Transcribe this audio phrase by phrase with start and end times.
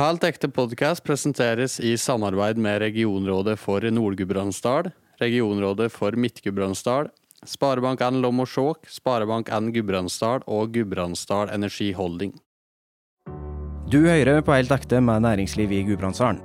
[0.00, 4.86] Helt ekte podkast presenteres i samarbeid med Regionrådet for Nord-Gudbrandsdal,
[5.20, 7.10] Regionrådet for Midt-Gudbrandsdal,
[7.44, 12.32] Sparebank1 Lom og Skjåk, Sparebank1 Gudbrandsdal og Gudbrandsdal Energi Holding.
[13.92, 16.40] Du hører på Helt ekte med næringsliv i Gudbrandsdalen.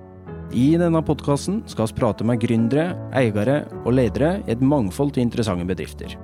[0.51, 5.23] I denne podkasten skal vi prate med gründere, eiere og ledere i et mangfold av
[5.23, 6.17] interessante bedrifter.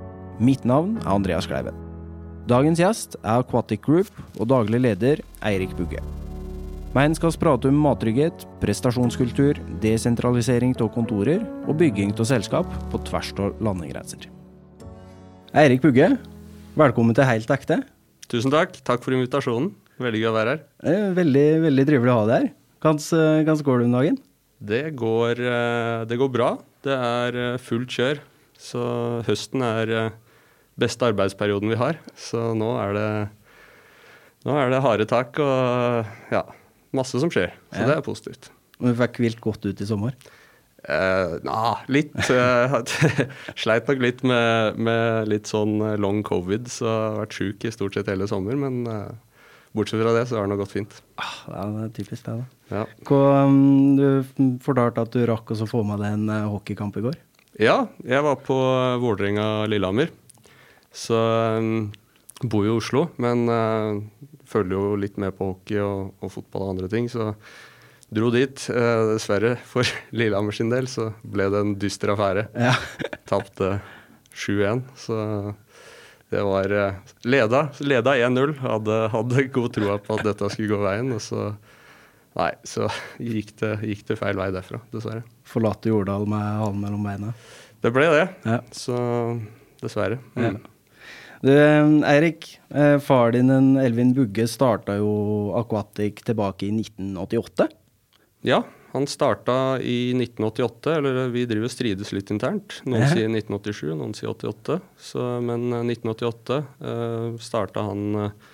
[0.44, 1.80] Mitt navn er Andreas Kleiven.
[2.52, 6.04] Dagens gjest er Aquatic Group og daglig leder Eirik Bugge.
[6.92, 13.30] Henne skal prate om mattrygghet, prestasjonskultur, desentralisering av kontorer og bygging av selskap på tvers
[13.40, 14.28] av landegrenser.
[15.56, 16.10] Eirik Bugge,
[16.76, 17.80] velkommen til Helt ekte.
[18.28, 18.76] Tusen takk.
[18.84, 19.72] Takk for invitasjonen.
[20.04, 20.68] Veldig gøy å være her.
[20.84, 22.54] Er veldig, veldig trivelig å ha deg her.
[22.84, 24.22] Hvordan går det om dagen?
[24.60, 26.54] Det går, eh, det går bra.
[26.84, 28.26] Det er eh, fullt kjør.
[28.60, 28.86] Så
[29.32, 30.16] høsten er eh,
[30.76, 32.04] beste arbeidsperioden vi har.
[32.20, 33.12] Så nå er det,
[34.44, 36.50] nå er det harde tak og ja,
[36.96, 37.54] masse som skjer.
[37.72, 37.90] Så ja.
[37.90, 38.52] det er positivt.
[38.82, 40.16] Og du fikk hvilt godt ut i sommer?
[40.82, 42.14] Eh, na, litt.
[43.62, 47.74] Sleit nok litt med, med, litt sånn long covid, så jeg har vært sjuk i
[47.74, 48.58] stort sett hele sommer.
[48.58, 49.12] Men uh,
[49.78, 50.98] bortsett fra det, så har det nå gått fint.
[51.22, 52.50] Ah, ja, det er typisk det, da.
[52.72, 52.86] Ja.
[53.08, 57.06] Hva, um, du fortalte at du rakk å få med deg en uh, hockeykamp i
[57.06, 57.20] går?
[57.62, 58.58] Ja, jeg var på
[59.04, 60.10] Vålerenga-Lillehammer.
[60.92, 61.18] Så
[61.62, 61.92] um,
[62.42, 64.02] bor jo i Oslo, men uh,
[64.52, 67.08] følger jo litt med på hockey og, og, fotball og andre ting.
[67.12, 67.32] Så
[68.12, 68.68] dro dit.
[68.74, 72.48] Eh, dessverre, for Lillehammer sin del, så ble det en dyster affære.
[72.56, 72.76] Ja.
[73.32, 73.78] Tapte
[74.32, 75.20] 7-1, så
[76.32, 78.56] det var eh, Leda, leda 1-0.
[78.64, 81.12] Hadde, hadde, god tro på at dette skulle gå veien.
[81.18, 81.52] og så
[82.32, 82.86] Nei, så
[83.20, 85.26] gikk det, gikk det feil vei derfra, dessverre.
[85.52, 87.34] Forlate Jordal med halen mellom beina?
[87.84, 88.28] Det ble det.
[88.48, 88.62] Ja.
[88.72, 88.96] Så
[89.82, 90.22] dessverre.
[90.38, 90.46] Mm.
[90.46, 90.71] Ja.
[91.42, 91.52] Du,
[92.06, 93.50] Eirik, eh, far din
[93.82, 95.14] Elvin Bugge starta jo
[95.58, 97.66] Aquatic tilbake i 1988?
[98.46, 98.62] Ja,
[98.92, 100.94] han starta i 1988.
[100.98, 102.82] Eller vi driver og strides litt internt.
[102.86, 104.80] Noen sier 1987, noen sier 88.
[105.02, 108.50] Så, men 1988 eh, starta han eh,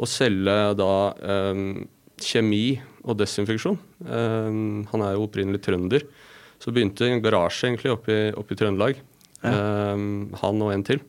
[0.00, 1.64] å selge da eh,
[2.24, 2.66] kjemi
[3.04, 3.80] og desinfeksjon.
[4.06, 4.60] Eh,
[4.92, 6.06] han er jo opprinnelig trønder.
[6.62, 9.02] Så begynte en garasje egentlig oppe i, oppe i Trøndelag.
[9.42, 9.50] Ja.
[9.50, 10.06] Eh,
[10.40, 11.02] han og en til.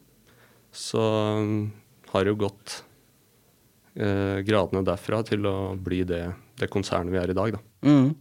[0.75, 0.99] Så
[1.39, 1.71] um,
[2.11, 2.81] har det jo gått
[3.95, 6.25] eh, gradene derfra til å bli det,
[6.59, 7.63] det, konsernet vi er i dag, da.
[7.87, 8.11] Mm.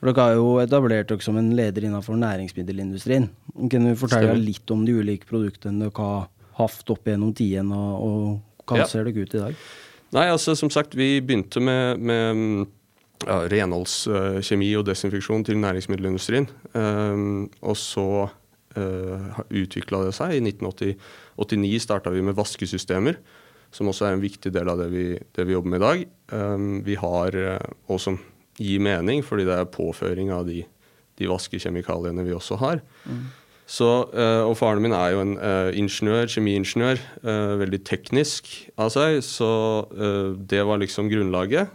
[0.00, 3.28] For dere har jo etablert dere som en leder innenfor næringsmiddelindustrien.
[3.70, 4.46] Kan du fortelle Stemmer.
[4.46, 6.28] litt om de ulike produktene dere har
[6.60, 8.88] hatt opp gjennom tiden, og, og hva ja.
[8.88, 9.64] ser dere ut i dag?
[10.16, 12.64] Nei, altså som sagt, vi begynte med, med
[13.26, 16.48] ja, renholdskjemi og desinfeksjon til næringsmiddelindustrien.
[16.74, 18.06] Um, og så
[18.78, 20.36] uh, utvikla det seg.
[20.36, 23.18] I 1989 starta vi med vaskesystemer,
[23.74, 26.04] som også er en viktig del av det vi, det vi jobber med i dag.
[26.34, 28.20] Um, vi har, uh, og som
[28.60, 30.62] gir mening, fordi det er påføring av de,
[31.18, 32.82] de vaskekjemikaliene vi også har.
[33.06, 33.28] Mm.
[33.70, 35.36] Så, og faren min er jo en
[35.78, 36.98] ingeniør, kjemiingeniør,
[37.60, 39.50] veldig teknisk av seg, så
[40.34, 41.70] det var liksom grunnlaget.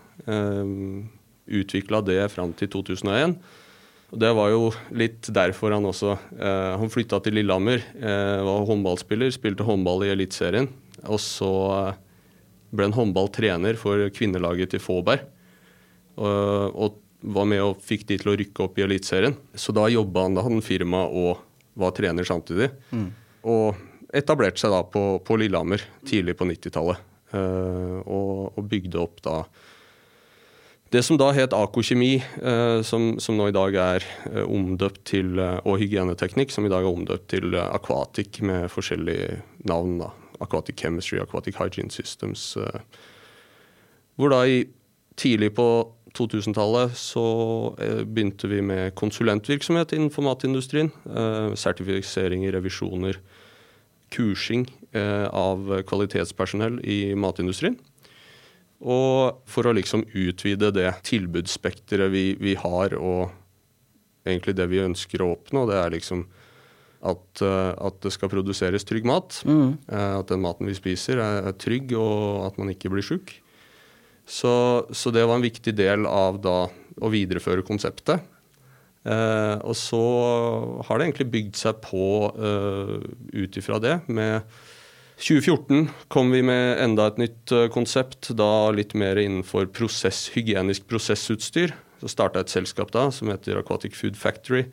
[1.48, 3.38] Utvikla det fram til 2001.
[4.16, 8.68] Og Det var jo litt derfor han også eh, Han flytta til Lillehammer, eh, var
[8.70, 10.70] håndballspiller, spilte håndball i Eliteserien.
[11.12, 11.98] Og så eh,
[12.72, 15.28] ble han håndballtrener for kvinnelaget til Fåberg.
[16.16, 19.34] Og, og, var med og fikk de til å rykke opp i Eliteserien.
[19.58, 21.42] Så da jobba han, da hadde han firma og
[21.74, 22.68] var trener samtidig.
[22.94, 23.08] Mm.
[23.50, 27.02] Og etablerte seg da på, på Lillehammer tidlig på 90-tallet.
[27.36, 29.40] Eh, og, og bygde opp da
[30.94, 35.40] det som da het Akokjemi, eh, som, som, nå i dag er eh, omdøpt til
[35.42, 39.98] eh, Og hygieneteknikk, som i dag er omdøpt til Aquatic med forskjellige navn.
[40.04, 42.58] da, Aquatic Chemistry, Aquatic Hygiene Systems.
[44.16, 44.66] Hvor da i
[45.16, 45.68] tidlig på
[46.16, 47.24] 2000-tallet så
[48.04, 50.92] begynte vi med konsulentvirksomhet innenfor matindustrien.
[51.56, 53.20] sertifiseringer, revisjoner,
[54.12, 54.68] kursing
[55.32, 57.80] av kvalitetspersonell i matindustrien.
[58.86, 63.32] Og for å liksom utvide det tilbudsspekteret vi, vi, har, og
[64.28, 66.22] egentlig det vi ønsker å oppnå, det er liksom
[67.06, 69.40] at, uh, at det skal produseres trygg mat.
[69.46, 69.76] Mm.
[69.90, 73.34] Uh, at den maten vi spiser, er, er, trygg, og at man ikke blir sjuk.
[74.26, 74.54] Så,
[74.94, 78.24] så, det var en viktig del av da å videreføre konseptet.
[79.06, 80.00] Eh, og så
[80.88, 84.48] har det egentlig bygd seg på ut ifra det med
[85.18, 90.90] 2014 kom vi med enda et nytt uh, konsept, da litt mer innenfor prosess, hygienisk
[90.92, 91.74] prosessutstyr.
[92.02, 94.66] Så starta et selskap da som heter Aquatic Food Factory,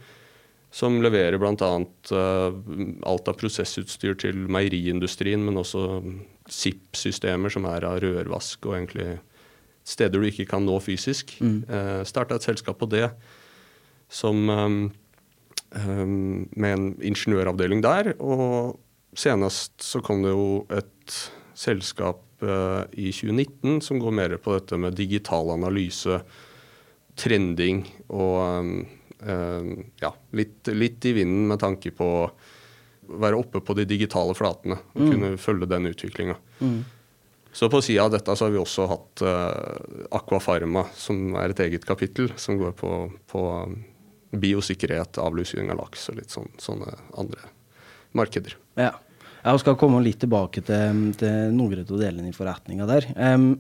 [0.75, 1.73] som leverer bl.a.
[2.11, 2.59] Uh,
[3.07, 6.03] alt av prosessutstyr til meieriindustrien, men også
[6.51, 9.21] SIP-systemer som er av rørvask og egentlig
[9.87, 11.37] steder du ikke kan nå fysisk.
[11.43, 11.61] Mm.
[11.71, 13.09] Uh, Starta et selskap på det
[14.13, 14.81] som um,
[15.71, 18.13] um, med en ingeniøravdeling der.
[18.19, 18.75] Og
[19.13, 21.17] senest så kom det jo et
[21.59, 26.23] selskap uh, i 2019 som går mer på dette med digital analyse,
[27.19, 28.41] trending og
[29.29, 29.69] uh,
[30.01, 32.27] ja, litt, litt, i vinden med tanke på å
[33.23, 35.13] være oppe på de digitale flatene og mm.
[35.13, 36.37] kunne følge den utviklinga.
[36.63, 36.83] Mm.
[37.53, 41.67] Så på sida av dette så har vi også hatt uh, Aquafarma, som er et
[41.67, 42.95] eget kapittel, som går på,
[43.29, 43.43] på
[44.33, 47.51] biosikkerhet, avlusing av laks og litt sånn, sånne andre
[48.19, 48.57] markeder.
[48.79, 48.95] Ja.
[49.43, 53.09] Jeg skal komme litt tilbake til, til noen av delene i forretninga der.
[53.19, 53.57] Um,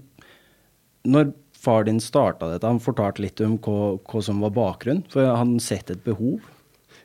[1.02, 5.04] når far din starta dette, han fortalte litt om hva, hva som var bakgrunnen?
[5.10, 6.42] For han sett et behov?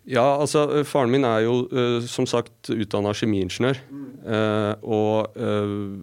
[0.08, 3.82] Ja, altså faren min er jo uh, som sagt utdanna kjemiingeniør.
[4.28, 5.98] Uh, og uh,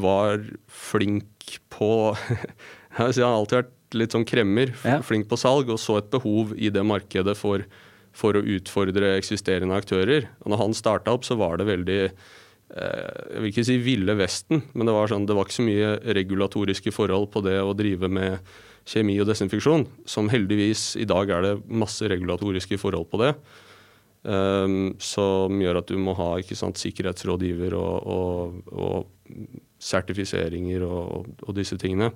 [0.00, 1.90] var flink på
[2.96, 4.70] Jeg vil si Han har alltid vært litt sånn kremmer,
[5.06, 7.64] flink på salg, og så et behov i det markedet for,
[8.16, 10.28] for å utfordre eksisterende aktører.
[10.42, 12.10] Og når han starta opp, så var det veldig eh,
[12.74, 15.94] jeg vil ikke si ville vesten, men det var, sånn, det var ikke så mye
[16.18, 18.52] regulatoriske forhold på det å drive med
[18.90, 23.34] kjemi og desinfeksjon, som heldigvis i dag er det masse regulatoriske forhold på det.
[24.20, 29.38] Um, som gjør at du må ha sant, sikkerhetsrådgiver og, og, og
[29.80, 32.10] sertifiseringer og, og, disse tingene.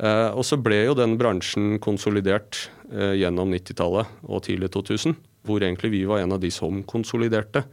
[0.00, 5.60] Eh, og så ble jo den bransjen konsolidert eh, gjennom 90-tallet og tidlig 2000, hvor
[5.60, 7.66] egentlig vi var en av de som konsoliderte.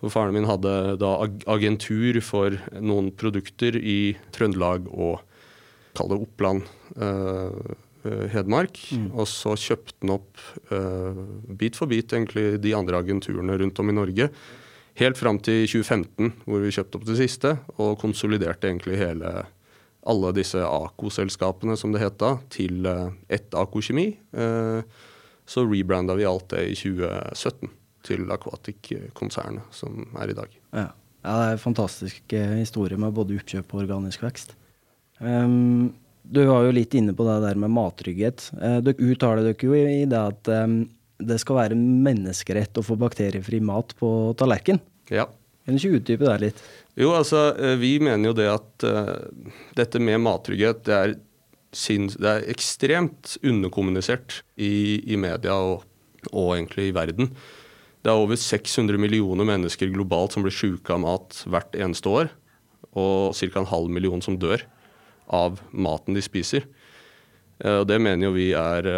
[0.00, 1.14] For faren min hadde da
[1.54, 5.22] agentur for noen produkter i Trøndelag og
[5.94, 6.66] kall det Oppland,
[6.98, 7.80] eh,
[8.34, 8.76] Hedmark.
[8.92, 9.06] Mm.
[9.14, 10.42] Og så kjøpte han opp
[11.56, 14.26] bit for bit egentlig de andre agenturene rundt om i Norge.
[15.00, 19.46] Helt fram til 2015, hvor vi kjøpte opp det siste, og konsoliderte egentlig hele
[20.04, 24.06] alle disse AKO-selskapene, som det het da, til eh, ett AKO-kjemi.
[24.36, 25.00] Eh,
[25.48, 27.72] så rebranda vi alt det i 2017
[28.04, 30.56] til Aquatic-konsernet, som er i dag.
[30.76, 30.86] Ja.
[30.86, 31.34] ja.
[31.34, 34.56] det er en fantastisk eh, historie med både oppkjøp og organisk vekst.
[35.20, 38.48] Um, du var jo litt inne på det der med mattrygghet.
[38.56, 40.82] Uh, dere uttaler dere jo i det at um,
[41.24, 44.10] det skal være menneskerett å få bakteriefri mat på
[44.40, 44.80] tallerken.
[45.12, 45.28] Ja.
[45.64, 46.64] Kan du ikke utdype det litt?
[47.00, 49.16] Jo, altså, eh, vi mener jo det at uh,
[49.78, 51.14] dette med mattrygghet, det er,
[51.74, 55.86] det er ekstremt underkommunisert i, i media og,
[56.30, 57.32] og, egentlig i verden.
[58.04, 62.30] Det er over 600 millioner mennesker globalt som blir syke av mat hvert eneste år.
[62.94, 63.48] Og ca.
[63.58, 64.62] en halv million som dør
[65.32, 66.68] av maten de spiser.
[67.64, 68.90] Uh, og det mener jo vi er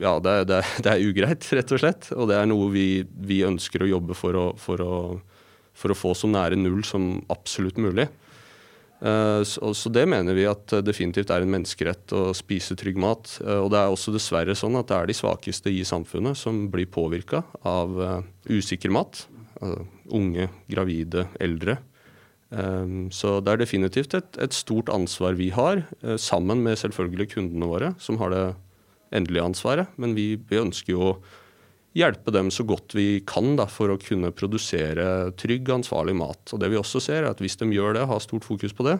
[0.00, 2.10] Ja, det, det, det, er ugreit, rett og slett.
[2.16, 4.96] Og det er noe vi, vi ønsker å jobbe for å, for å
[5.74, 8.08] for å få så nære null som absolutt mulig.
[9.04, 13.36] Eh, så det mener vi at definitivt er en menneskerett å spise trygg mat.
[13.42, 16.68] Eh, og det er også dessverre sånn at det er de svakeste i samfunnet som
[16.72, 18.20] blir påvirka av eh,
[18.54, 19.26] usikker mat.
[20.12, 21.78] Unge, gravide, eldre.
[23.14, 25.80] Så det er definitivt et, et stort ansvar vi har,
[26.20, 28.42] sammen med selvfølgelig kundene våre, som har det
[29.16, 29.94] endelige ansvaret.
[29.96, 31.14] Men vi, vi ønsker jo å
[31.94, 36.42] hjelpe dem så godt vi kan da, for å kunne produsere trygg, ansvarlig mat.
[36.52, 38.86] Og det vi også ser er at Hvis de gjør det, har stort fokus på
[38.88, 38.98] det,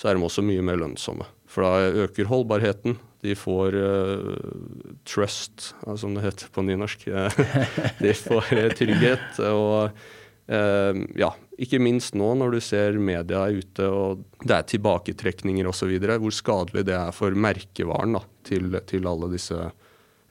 [0.00, 1.26] så er de også mye mer lønnsomme.
[1.46, 2.96] For da øker holdbarheten.
[3.22, 5.68] De får uh, trust,
[6.00, 7.04] som det heter på nynorsk.
[8.02, 9.38] de får trygghet.
[9.46, 11.30] Og uh, ja,
[11.62, 16.34] ikke minst nå når du ser media er ute og det er tilbaketrekninger osv., hvor
[16.34, 19.60] skadelig det er for merkevaren da, til, til alle disse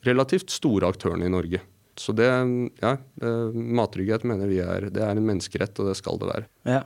[0.04, 1.62] relativt store aktørene i Norge.
[2.00, 2.28] Så det,
[2.82, 2.94] ja,
[3.52, 6.48] mattrygghet mener vi er, det er en menneskerett, og det skal det være.
[6.70, 6.82] Ja,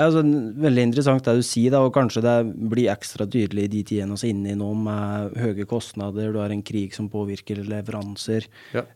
[0.00, 0.22] altså,
[0.66, 2.36] Veldig interessant det du sier, da, og kanskje det
[2.72, 6.40] blir ekstra tydelig i de tidene vi er inne i nå, med høye kostnader, du
[6.40, 8.48] har en krig som påvirker leveranser.
[8.74, 8.86] Ja.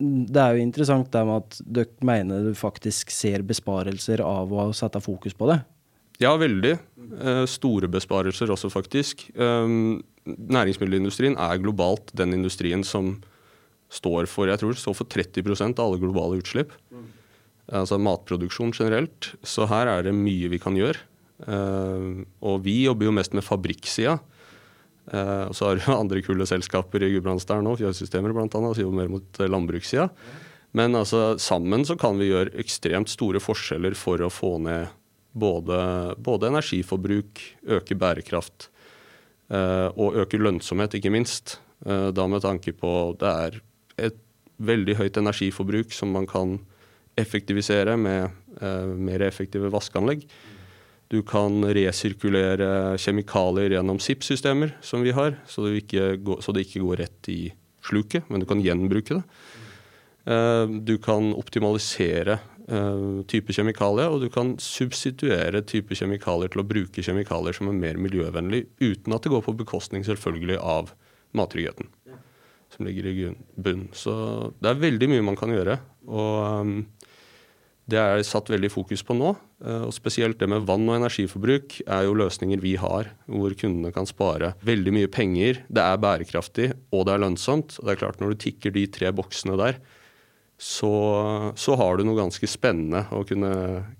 [0.00, 4.70] Det er jo interessant det med at dere mener du faktisk ser besparelser av å
[4.76, 5.60] sette fokus på det.
[6.20, 6.72] Ja, veldig.
[7.20, 9.26] Eh, store besparelser også, faktisk.
[9.36, 13.18] Um, næringsmiddelindustrien er globalt den industrien som
[13.90, 16.74] står for jeg tror, står for 30% av alle globale utslipp.
[17.70, 19.32] Altså matproduksjon generelt.
[19.46, 21.06] Så her er det mye vi kan gjøre.
[21.40, 24.18] Uh, og vi jobber jo mest med fabrikksida.
[25.10, 29.02] Uh, og så har du andre kule selskaper i Gudbrandsdalen nå, Fjøssystemer bl.a., som jobber
[29.02, 30.10] mer mot landbrukssida.
[30.76, 34.90] Men altså, sammen så kan vi gjøre ekstremt store forskjeller for å få ned
[35.30, 35.80] både,
[36.18, 37.42] både energiforbruk,
[37.78, 38.68] øke bærekraft
[39.50, 41.56] og øke lønnsomhet, ikke minst.
[41.82, 43.56] da med tanke på det er
[44.08, 44.18] et
[44.60, 46.58] veldig høyt energiforbruk som man kan
[47.20, 48.28] effektivisere med
[48.60, 50.26] eh, mer effektive vaskeanlegg.
[51.10, 55.88] Du kan resirkulere kjemikalier gjennom SIP-systemer, som vi har, så det,
[56.22, 57.40] går, så det, ikke går rett i
[57.82, 59.24] sluket, men du kan gjenbruke det.
[60.30, 62.38] Eh, du kan optimalisere
[62.70, 67.80] uh, type kjemikalier, og du kan substituere type kjemikalier til å bruke kjemikalier som er
[67.80, 70.94] mer miljøvennlig, uten at det går på bekostning selvfølgelig av
[71.36, 71.90] mattryggheten
[72.74, 73.28] som ligger i
[73.60, 73.88] bunn.
[73.96, 74.12] Så
[74.62, 75.78] det er veldig mye man kan gjøre.
[76.08, 76.74] Og um,
[77.90, 79.32] det er satt veldig fokus på nå.
[79.64, 83.92] Uh, og spesielt det med vann og energiforbruk er jo løsninger vi har, hvor kundene
[83.94, 85.64] kan spare veldig mye penger.
[85.68, 87.80] Det er bærekraftig, og det er lønnsomt.
[87.80, 89.80] Og det er klart når du tikker de tre boksene der,
[90.60, 90.92] så,
[91.56, 93.50] så, har du noe ganske spennende å kunne,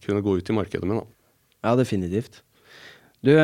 [0.04, 1.00] kunne gå ut i markedet med.
[1.00, 1.30] Da.
[1.64, 2.42] Ja, definitivt.
[3.20, 3.34] Du,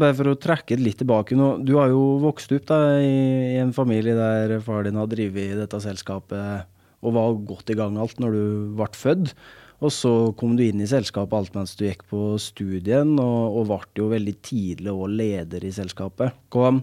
[0.00, 1.52] bare for å trekke det litt tilbake nå.
[1.62, 5.54] Du har jo vokst opp da, i, i en familie der far din har drevet
[5.60, 6.66] dette selskapet
[7.06, 8.42] og var godt i gang alt når du
[8.78, 9.34] ble født.
[9.78, 13.68] Og så kom du inn i selskapet alt mens du gikk på studien, og, og
[13.70, 16.34] ble jo veldig tidlig òg leder i selskapet.
[16.50, 16.74] Hva,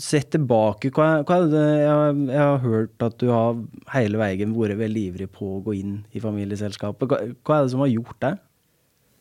[0.00, 3.56] Sett tilbake, hva, hva er det jeg, jeg, har hørt at du har
[3.94, 7.08] hele veien vært veldig ivrig på å gå inn i familieselskapet.
[7.08, 8.34] Hva, hva er det som har gjort det?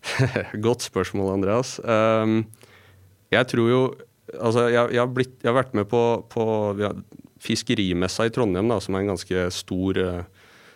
[0.68, 1.78] Godt spørsmål, Andreas.
[1.84, 2.44] Um,
[3.34, 3.82] jeg tror jo
[4.26, 6.00] Altså, jeg, jeg, har, blitt, jeg har, vært med på,
[6.34, 6.44] på
[7.46, 10.00] Fiskerimessa i Trondheim, da, som er en ganske stor,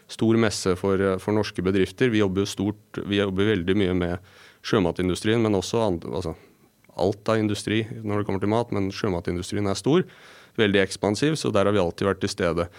[0.06, 2.12] stor messe for, for, norske bedrifter.
[2.14, 4.30] Vi jobber, stort, vi jobber veldig mye med
[4.62, 6.36] sjømatindustrien, men også andre, altså,
[7.02, 10.06] alt av industri når det kommer til mat, men sjømatindustrien er stor.
[10.60, 12.70] Veldig ekspansiv, så der har vi alltid vært til stede.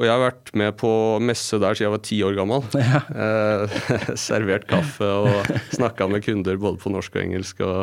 [0.00, 0.90] Og jeg har vært med på
[1.20, 2.64] messe der siden jeg var ti år gammel.
[2.80, 3.02] Ja.
[3.12, 3.74] Eh,
[4.18, 7.60] servert kaffe og snakka med kunder både på norsk og engelsk.
[7.60, 7.82] og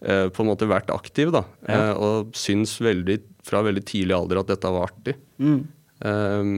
[0.00, 1.44] eh, på en måte vært aktiv, da.
[1.68, 1.82] Ja.
[1.90, 5.18] Eh, og syns veldig, fra veldig tidlig alder at dette var artig.
[5.36, 5.60] Mm.
[6.00, 6.54] Eh,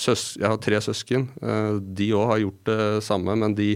[0.00, 1.28] søs, jeg har tre søsken.
[1.44, 3.74] Eh, de òg har gjort det samme, men de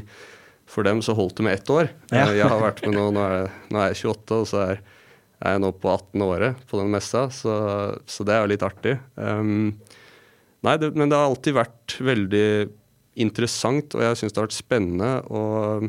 [0.69, 1.91] for dem så holdt det med ett år.
[2.09, 2.25] Ja.
[2.25, 4.65] Eh, jeg har vært med nå, nå er, jeg, nå er jeg 28, og så
[4.65, 4.83] er,
[5.41, 7.55] er, jeg nå på 18 året på den messa, så,
[8.09, 8.99] så det er jo litt artig.
[9.17, 9.73] Um,
[10.67, 12.49] nei, det, men det har alltid vært veldig
[13.19, 15.89] interessant, og jeg syns det har vært spennende og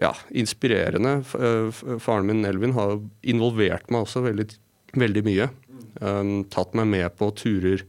[0.00, 1.20] ja, inspirerende.
[1.20, 4.46] Eh, faren min Elvin har involvert meg også veldig,
[4.96, 5.50] veldig mye.
[6.00, 7.82] Um, tatt meg med på turer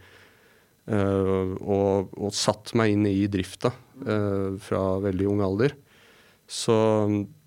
[0.89, 5.75] uh, og, og satt meg inn i drifta uh, fra veldig ung alder.
[6.49, 6.73] Så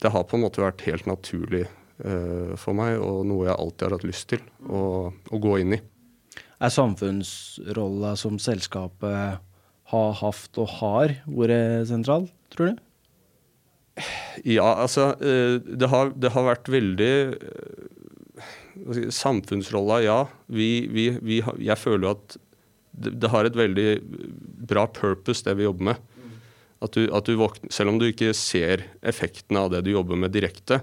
[0.00, 3.86] det har på en måte vært helt naturlig uh, for meg, og noe jeg alltid
[3.88, 5.80] har hatt lyst til å, å gå inn i.
[6.62, 9.40] Er samfunnsrolla som selskapet
[9.90, 12.82] har hatt og har vært sentral, tror du?
[14.42, 17.90] Ja, altså eh, det har, det har vært veldig eh,
[19.14, 20.16] Samfunnsrolla, ja.
[20.50, 22.34] Vi, vi, vi, jeg føler at
[22.94, 23.88] det, har et veldig
[24.66, 26.02] bra purpose, det vi jobber med.
[26.82, 30.18] At du, at du våkner, selv om du ikke ser effektene av det du jobber
[30.18, 30.80] med direkte,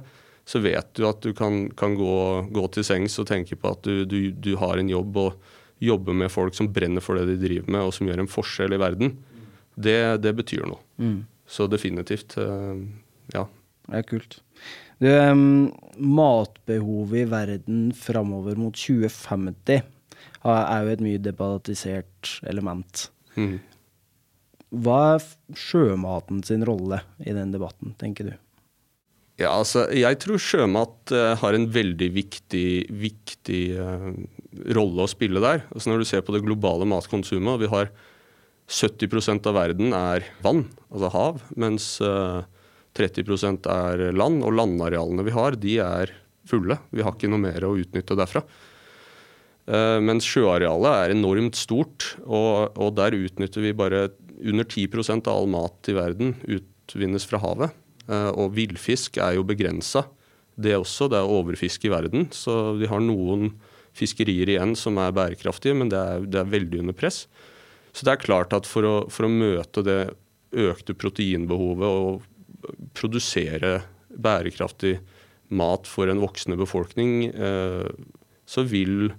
[0.47, 2.15] så vet du at du kan, kan gå,
[2.51, 6.15] gå, til sengs og tenke på at du, du, du, har en jobb og jobber
[6.17, 8.81] med folk som brenner for det de driver med, og som gjør en forskjell i
[8.81, 9.15] verden.
[9.75, 10.81] Det, det betyr noe.
[11.01, 11.23] Mm.
[11.49, 12.37] Så definitivt.
[12.37, 12.85] Uh,
[13.33, 13.47] ja.
[13.87, 14.37] Det er kult.
[15.01, 15.09] Du,
[15.97, 19.81] matbehovet i verden framover mot 2050
[20.45, 23.07] er jo et mye debattisert element.
[23.35, 23.57] Mm.
[24.71, 25.25] Hva er
[25.57, 28.33] sjømaten sin rolle i den debatten, tenker du?
[29.41, 34.11] Ja, altså, jeg tror sjømat uh, har en veldig viktig, viktig uh,
[34.75, 35.65] rolle å spille der.
[35.71, 37.91] Altså, når du ser på det globale matkonsumet, vi har
[38.71, 42.59] 70% av verden er vann, altså hav, mens uh, eh,
[42.99, 44.43] 30% er land.
[44.47, 46.13] Og landarealene vi har, de er
[46.47, 46.79] fulle.
[46.91, 48.43] Vi har ikke noe mer å utnytte derfra.
[49.71, 54.07] Mens sjøarealet er enormt stort, og, og der utnytter vi bare
[54.41, 57.77] under 10% av all mat i verden utvinnes fra havet.
[58.09, 60.05] Eh, og villfisk er jo begrensa.
[60.61, 61.09] Det også.
[61.11, 62.27] Det er overfiske i verden.
[62.35, 63.53] Så vi har noen
[63.97, 67.25] fiskerier igjen som er bærekraftige, men det er, det er veldig under press.
[67.91, 70.01] Så det er klart at for å, for å møte det
[70.51, 73.81] økte proteinbehovet og produsere
[74.11, 74.97] bærekraftig
[75.51, 77.89] mat for en voksende befolkning, eh,
[78.47, 79.11] så vil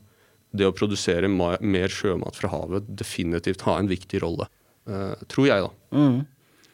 [0.53, 4.49] det å produsere mer sjømat fra havet definitivt ha en viktig rolle.
[4.83, 5.97] Uh, tror jeg, da.
[5.97, 6.17] Mm.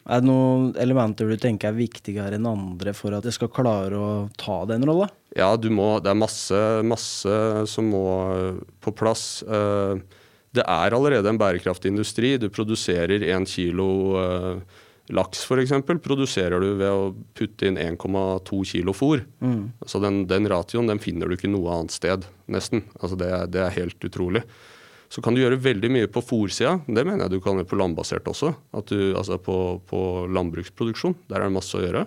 [0.07, 3.97] Er det noen elementer du tenker er viktigere enn andre for at jeg skal klare
[3.99, 5.09] å ta den rolla?
[5.37, 7.35] Ja, må, det er masse, masse
[7.69, 8.05] som må
[8.81, 9.43] på plass.
[9.45, 9.99] Uh,
[10.55, 12.37] det er allerede en bærekraftig industri.
[12.41, 14.79] Du produserer én kilo uh,
[15.13, 15.73] laks f.eks.
[16.03, 19.23] produserer du ved å putte inn 1,2 kilo fôr.
[19.41, 19.71] Mm.
[19.85, 22.85] Så den, den ratioen den finner du ikke noe annet sted, nesten.
[22.99, 24.43] Altså det, det er helt utrolig.
[25.09, 26.85] Så kan du gjøre veldig mye på fòrsida.
[26.85, 28.51] Det mener jeg du kan gjøre på landbasert også.
[28.91, 31.15] Du, altså på, på, landbruksproduksjon.
[31.31, 32.03] Der er det masse å gjøre.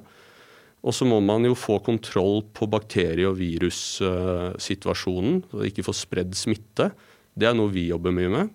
[0.86, 5.96] Og så må man jo få kontroll på bakterie- og virussituasjonen, så det ikke får
[5.98, 6.90] spredd smitte.
[7.34, 8.50] Det er noe vi jobber mye med.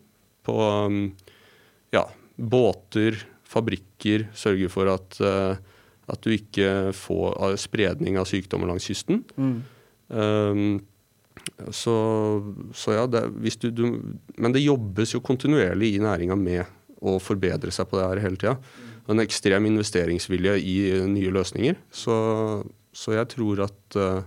[0.48, 0.56] På
[0.88, 1.12] um,
[1.96, 4.28] ja, båter, fabrikker.
[4.36, 5.56] Sørge for at, uh,
[6.08, 9.24] at du ikke får uh, spredning av sykdommer langs kysten.
[9.36, 9.58] Mm.
[10.08, 10.80] Um,
[11.74, 11.96] så,
[12.76, 13.24] så, ja, det,
[13.62, 13.86] du, du,
[14.38, 16.68] Men det jobbes jo kontinuerlig i næringa med
[16.98, 18.58] å forbedre seg på det her hele tida
[19.12, 21.80] en ekstrem investeringsvilje i eh, nye løsninger.
[21.94, 22.16] Så,
[22.96, 24.24] så jeg tror at uh,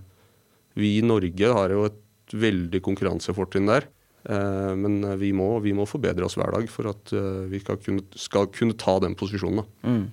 [0.79, 3.87] vi i Norge har jo et veldig konkurransefortrinn der.
[4.25, 7.79] Uh, men vi må, vi må, forbedre oss hver dag for at uh, vi skal
[7.81, 9.67] kunne, skal kunne, ta den posisjonen.
[9.85, 10.03] Mm.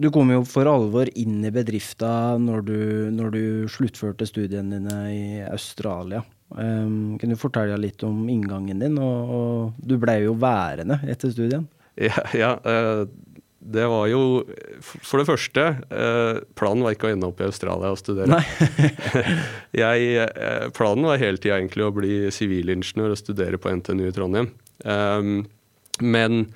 [0.00, 2.78] Du kom jo for alvor inn i bedrifta når du,
[3.12, 6.22] når du sluttførte studiene dine i Australia.
[6.50, 8.96] Um, kan du fortelle litt om inngangen din?
[8.96, 11.68] Og, og du ble jo værende etter studien.
[12.00, 12.54] Ja, ja
[13.60, 14.20] det var jo
[14.88, 18.40] For det første, uh, planen var ikke å ende opp i Australia og studere.
[19.82, 24.16] jeg, uh, planen var hele tida egentlig å bli sivilingeniør og studere på NTNU i
[24.16, 24.50] Trondheim.
[24.80, 25.44] Um,
[26.00, 26.46] men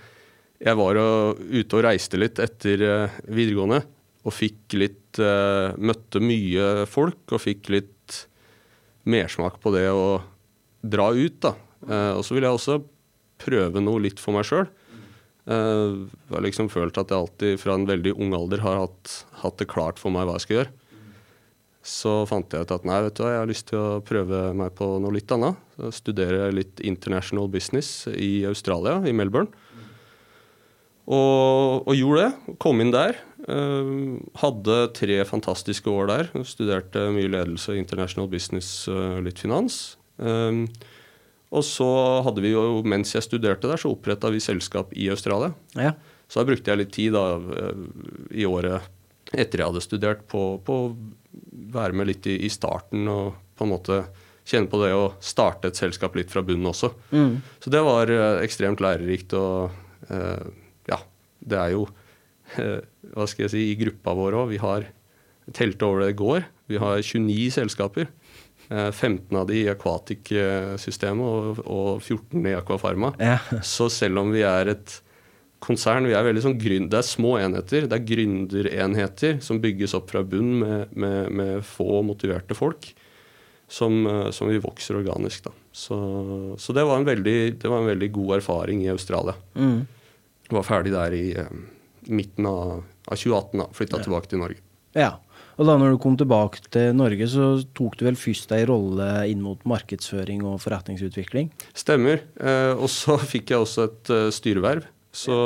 [0.65, 3.83] jeg var og, ute og reiste litt etter uh, videregående
[4.25, 8.21] og fikk litt uh, Møtte mye folk og fikk litt
[9.05, 10.23] mersmak på det å
[10.85, 11.55] dra ut, da.
[11.85, 12.79] Uh, og så ville jeg også
[13.45, 14.69] prøve noe litt for meg sjøl.
[15.45, 19.19] Uh, jeg har liksom følt at jeg alltid fra en veldig ung alder har hatt,
[19.43, 20.75] hatt, det klart for meg hva jeg skal gjøre.
[21.85, 24.47] Så fant jeg ut at nei, vet du hva, jeg har lyst til å prøve
[24.57, 25.61] meg på noe litt annet.
[25.93, 29.53] Studere litt international business i Australia, i Melbourne.
[31.05, 32.57] Og, og gjorde det.
[32.63, 33.19] Kom inn der.
[33.45, 36.33] Uh, hadde tre fantastiske år der.
[36.49, 39.99] Studerte mye ledelse, international business, uh, litt finans.
[40.17, 40.65] Uh,
[41.55, 41.89] og så
[42.27, 45.53] hadde vi jo, mens jeg studerte der, så oppretta vi selskap i Australia.
[45.79, 45.93] Ja.
[46.27, 47.85] Så da brukte jeg litt tid da, eh,
[48.43, 48.89] i året
[49.31, 50.91] etter jeg hadde studert, på, på å
[51.75, 54.01] være med litt i, i, starten og på en måte
[54.47, 56.91] kjenne på det å starte et selskap litt fra bunnen også.
[57.15, 57.39] Mm.
[57.63, 58.11] Så det var
[58.43, 59.37] ekstremt lærerikt.
[59.39, 59.71] Og
[60.11, 60.64] ja,
[61.45, 62.81] det er jo uh,
[63.15, 64.53] Hva skal jeg si, i gruppa vår òg.
[64.53, 64.89] Vi har
[65.53, 66.47] telte over det i går.
[66.73, 68.09] Vi har 29 selskaper.
[68.69, 73.13] 15 eh, av de i Aquatic-systemet og, og, 14 i Aquafarma.
[73.21, 73.39] Ja.
[73.61, 75.01] Så selv om vi er et
[75.65, 77.89] konsern, vi er veldig sånn grunn, det er små enheter.
[77.89, 82.93] Det er gründerenheter som bygges opp fra bunn med, med, med få motiverte folk.
[83.69, 85.47] Som, eh, som, vi vokser organisk.
[85.47, 85.55] Da.
[85.73, 85.97] Så,
[86.61, 89.37] så det, var veldig, det, var en veldig, god erfaring i Australia.
[89.57, 89.87] Mm.
[90.55, 91.51] Var ferdig der i uh,
[92.07, 93.61] midten av, av 2018.
[93.61, 94.07] da, Flytta ja.
[94.07, 94.63] tilbake til Norge.
[94.95, 95.13] Ja,
[95.55, 99.07] og da når du kom tilbake til Norge, så tok du vel først ei rolle
[99.31, 101.53] inn mot markedsføring og forretningsutvikling?
[101.77, 102.25] Stemmer.
[102.39, 104.87] Eh, og så fikk jeg også et uh, styreverv.
[105.15, 105.37] Så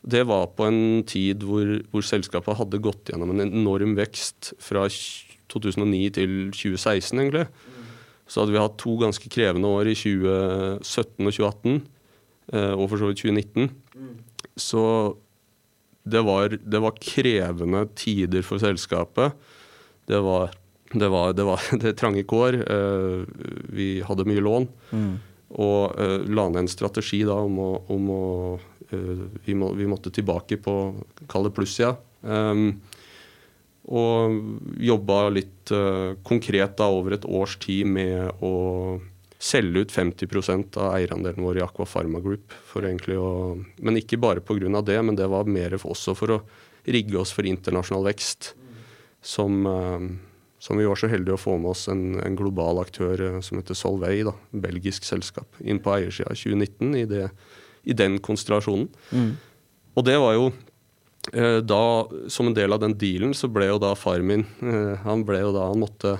[0.00, 4.86] det var på en tid hvor, hvor, selskapet hadde gått gjennom en enorm vekst fra
[4.88, 7.44] 2009 til 2016, egentlig.
[8.30, 11.80] Så hadde vi hatt to ganske krevende år i 2017 og 2018,
[12.54, 13.68] eh, og for så vidt 2019.
[14.60, 14.82] Så
[16.02, 19.36] det var, det var, krevende tider for selskapet.
[20.08, 20.54] Det var,
[20.92, 22.60] det var, det var det trange kår.
[22.64, 23.26] Uh,
[23.72, 24.68] vi hadde mye lån.
[24.90, 25.12] Mm.
[25.60, 28.24] Og uh, la ned en strategi da om å, om å
[28.94, 30.78] uh, vi, må, vi, måtte tilbake på
[31.30, 31.94] Kall det plussida.
[32.22, 32.80] Um,
[33.90, 35.70] og jobba litt
[36.22, 38.50] konkret da over et års tid med å
[39.40, 42.52] selge ut 50% av eierandelen vår i Aqua Pharma Group.
[42.76, 43.30] Å,
[43.80, 44.82] men ikke bare pga.
[44.84, 46.40] det, men det var mer for også for å
[46.84, 48.52] rigge oss for internasjonal vekst.
[49.22, 50.04] Som, eh,
[50.60, 53.60] som vi var så heldige å få med oss en, en global aktør eh, som
[53.60, 57.28] heter Solvay, da, belgisk selskap, inn på eiersida i 2019 i, det,
[57.84, 58.88] i den konstellasjonen.
[59.12, 59.30] Mm.
[59.96, 60.50] Og det var jo
[61.32, 61.84] eh, da,
[62.28, 64.44] som en del av den dealen, så ble jo da far min
[65.04, 66.18] Han ble jo da, han måtte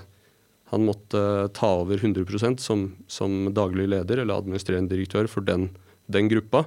[0.71, 1.21] han måtte
[1.55, 5.73] ta over 100 som, som daglig leder eller administrerende direktør for den,
[6.07, 6.65] den gruppa.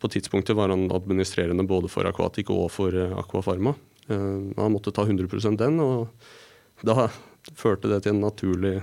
[0.00, 3.74] På tidspunktet var han administrerende både for Aquatic og for uh, Aquafarma.
[4.08, 6.08] Uh, han måtte ta 100% den, og
[6.82, 7.10] da
[7.52, 8.78] førte det til en naturlig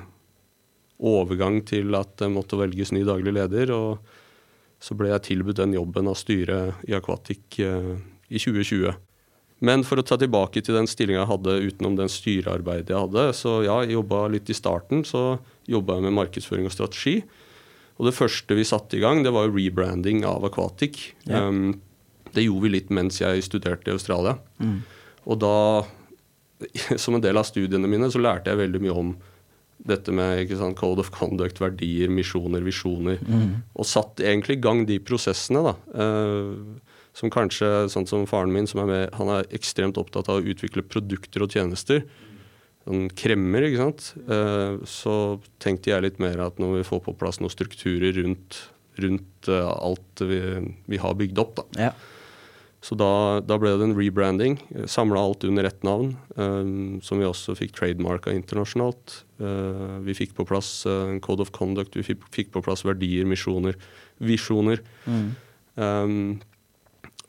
[0.99, 3.73] overgang til at det måtte velges ny daglig leder.
[3.73, 3.97] og
[4.79, 7.97] så ble jeg tilbudt den jobben av styret i Aquatic uh,
[8.29, 8.93] i 2020.
[9.65, 13.25] Men for å ta tilbake til den stillinga jeg hadde utenom den styrearbeidet jeg hadde,
[13.35, 15.03] så ja, jeg jobba litt i starten.
[15.07, 17.17] Så jobba jeg med markedsføring og strategi.
[17.99, 21.09] Og det første vi satte i gang, det var jo rebranding av Aquatic.
[21.27, 21.43] Ja.
[21.47, 21.81] Um,
[22.31, 24.37] det gjorde vi litt mens jeg studerte i Australia.
[24.63, 24.77] Mm.
[25.27, 25.55] Og da,
[27.01, 29.11] som en del av studiene mine, så lærte jeg veldig mye om
[29.89, 33.19] dette med sant, code of conduct, verdier, misjoner, visjoner.
[33.27, 33.59] Mm.
[33.75, 35.75] Og satte egentlig i gang de prosessene, da.
[35.91, 36.79] Uh,
[37.19, 40.51] som kanskje, sånn som faren min, som er med, han er ekstremt opptatt av å
[40.53, 42.05] utvikle produkter og tjenester.
[42.87, 44.11] Sånn kremmer, ikke sant.
[44.31, 45.15] Eh, så
[45.61, 48.61] tenkte jeg litt mer at når vi får på plass noen strukturer rundt,
[49.03, 50.39] rundt eh, alt vi,
[50.87, 51.89] vi, har bygd opp, da.
[51.89, 51.91] Ja.
[52.79, 54.55] Så da, da, ble det en rebranding.
[54.87, 59.17] Samla alt under ett navn, um, som vi også fikk trademarka internasjonalt.
[59.35, 63.27] Uh, vi fikk på plass uh, code of conduct, vi fikk, fikk, på plass verdier,
[63.27, 63.75] misjoner,
[64.23, 64.79] visjoner.
[65.03, 65.27] Mm.
[65.75, 66.15] Um,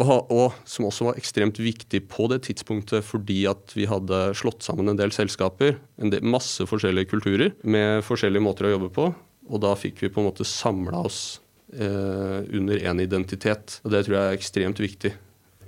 [0.01, 4.65] og, og, som også var ekstremt viktig på det tidspunktet fordi at vi hadde slått
[4.65, 5.77] sammen en del selskaper.
[6.01, 9.11] En del, masse forskjellige kulturer med forskjellige måter å jobbe på.
[9.51, 11.41] Og da fikk vi på en måte samla oss
[11.75, 13.81] eh, under én identitet.
[13.85, 15.13] Og det tror jeg er ekstremt viktig.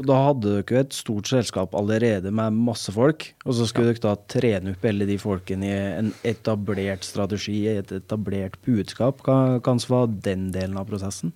[0.03, 3.99] Da hadde dere et stort selskap allerede med masse folk, og så skulle ja.
[3.99, 9.21] dere da trene opp alle de folkene i en etablert strategi, et etablert budskap.
[9.27, 11.35] Hva, hva var den delen av prosessen?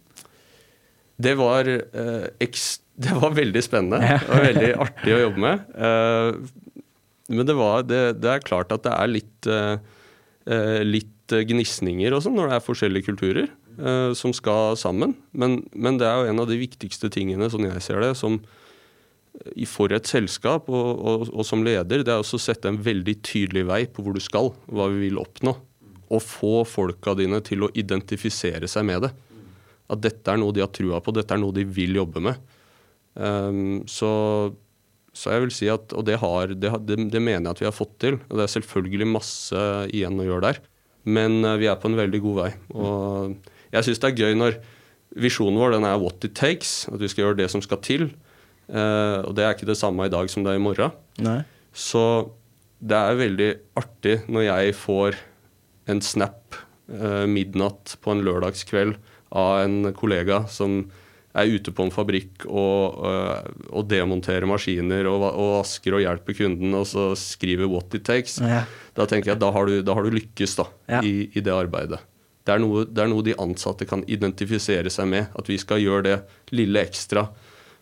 [1.20, 5.66] Det var eh, ekstremt det var veldig spennende og veldig artig å jobbe med.
[5.76, 6.82] Uh,
[7.28, 12.30] men det, var, det, det, er klart at det er litt, uh, litt gnisninger også
[12.30, 13.48] når det er forskjellige kulturer
[13.82, 15.16] uh, som skal sammen.
[15.36, 18.40] Men, men, det er jo en av de viktigste tingene, sånn jeg ser det, som
[19.68, 23.18] for et selskap og, og, og som leder, det er også å sette en veldig
[23.26, 25.52] tydelig vei på hvor du skal, hva vi vil oppnå.
[26.06, 29.10] Og få folka dine til å identifisere seg med det.
[29.92, 32.55] At dette er noe de har trua på, dette er noe de vil jobbe med.
[33.16, 34.10] Um, så,
[35.16, 37.68] så, jeg vil si at Og det, har, det, det, det, mener jeg at vi
[37.68, 38.18] har fått til.
[38.28, 40.62] Og det er selvfølgelig masse igjen å gjøre der.
[41.08, 42.50] Men uh, vi er på en veldig god vei.
[42.76, 44.60] Og jeg syns det er gøy når
[45.16, 46.84] visjonen vår den er what it takes.
[46.92, 48.10] At vi skal gjøre det som skal til.
[48.66, 50.94] Uh, og det er ikke det samme i dag som det er i morgen.
[51.22, 51.40] Nei.
[51.76, 52.02] Så
[52.84, 55.18] det er veldig artig når jeg får
[55.90, 56.58] en snap
[56.92, 58.96] uh, midnatt på en lørdagskveld
[59.36, 60.84] av en kollega som
[61.36, 66.38] er ute på en fabrikk og, øh, og demonterer maskiner og, og, vasker og hjelper
[66.40, 68.64] kunden, og så skriver 'what it takes', ja.
[68.96, 71.02] da tenker jeg at da har du, da har du lykkes da, ja.
[71.02, 72.00] i, i, det arbeidet.
[72.46, 75.32] Det er, noe, det er, noe, de ansatte kan identifisere seg med.
[75.34, 76.16] At vi skal gjøre det
[76.54, 77.26] lille ekstra.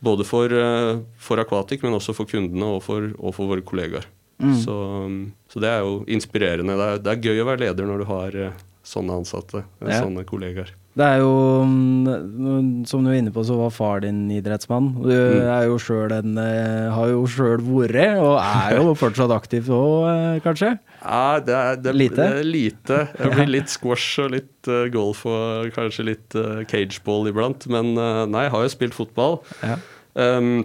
[0.01, 4.09] Både for, øh, for Aquatic, men også for kundene og for, og for våre kollegaer.
[4.41, 4.55] Mm.
[4.57, 4.77] Så,
[5.53, 6.73] så, det er jo inspirerende.
[6.73, 10.01] Det er, det er, gøy å være leder når du har øh, sånne ansatte, ja.
[10.03, 10.73] sånne kollegaer.
[10.95, 11.31] Det er jo,
[11.67, 14.93] mm, som du er inne på, så var far din idrettsmann.
[15.03, 15.41] Du mm.
[15.51, 20.05] er jo selv en, eh, har jo sjøl vært, og er jo fortsatt aktiv òg,
[20.13, 20.71] eh, kanskje?
[21.01, 22.21] Ja, det er, det, lite?
[22.21, 23.01] det er lite.
[23.19, 27.67] Det blir litt squash og litt uh, golf og kanskje litt uh, cageball iblant.
[27.75, 29.41] Men uh, nei, jeg har jo spilt fotball.
[29.67, 29.77] Ja.
[30.15, 30.63] Um,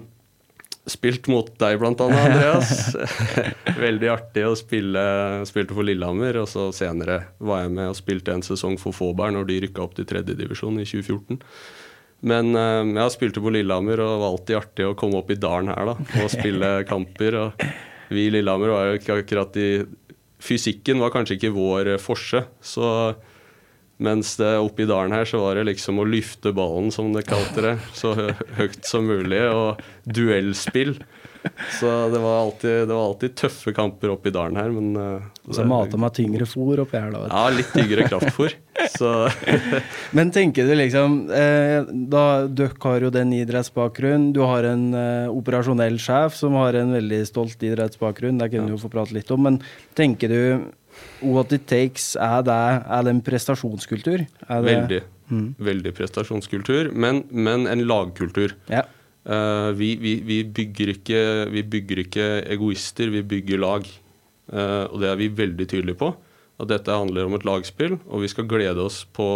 [0.89, 2.95] Spilt mot deg blant annet, Andreas.
[3.86, 5.04] Veldig artig å spille.
[5.49, 9.36] Spilte for Lillehammer, og så senere var jeg med og spilte en sesong for Fåberg
[9.36, 11.39] når de rykka opp til tredjedivisjon i 2014.
[12.30, 15.39] Men jeg jeg spilte på Lillehammer, og det var alltid artig å komme opp i
[15.39, 17.39] dalen her da, og spille kamper.
[17.45, 17.65] Og
[18.12, 19.71] vi i Lillehammer var jo ikke akkurat i
[20.39, 22.89] Fysikken var kanskje ikke vår forse, så
[24.00, 27.66] mens det oppi dalen her så var det liksom å løfte ballen, som det kalte
[27.66, 28.16] det, så
[28.60, 30.96] høyt som mulig, og duellspill.
[31.80, 35.64] Så det var, alltid, det var alltid tøffe kamper oppi dalen her, men Og Så
[35.68, 37.22] mata meg tyngre fôr oppi her, da?
[37.30, 38.56] Ja, litt tyngre kraftfôr.
[40.18, 44.30] men tenker du liksom eh, da Dere har jo den idrettsbakgrunnen.
[44.36, 48.76] Du har en eh, operasjonell sjef som har en veldig stolt idrettsbakgrunn, det kunne du
[48.76, 48.78] ja.
[48.78, 49.48] jo få prate litt om.
[49.48, 49.62] Men
[49.98, 50.42] tenker du
[51.21, 54.23] What it takes, er det, er det en prestasjonskultur?
[54.23, 55.01] Det, veldig.
[55.29, 55.49] Mm.
[55.62, 58.55] Veldig prestasjonskultur, men, men en lagkultur.
[58.71, 58.86] Ja.
[59.29, 61.21] Uh, vi, vi, vi, bygger ikke,
[61.53, 63.88] vi, bygger ikke, egoister, vi bygger lag.
[64.49, 66.13] Uh, og det er vi veldig tydelige på.
[66.60, 69.27] At dette handler om et lagspill, og vi skal glede oss på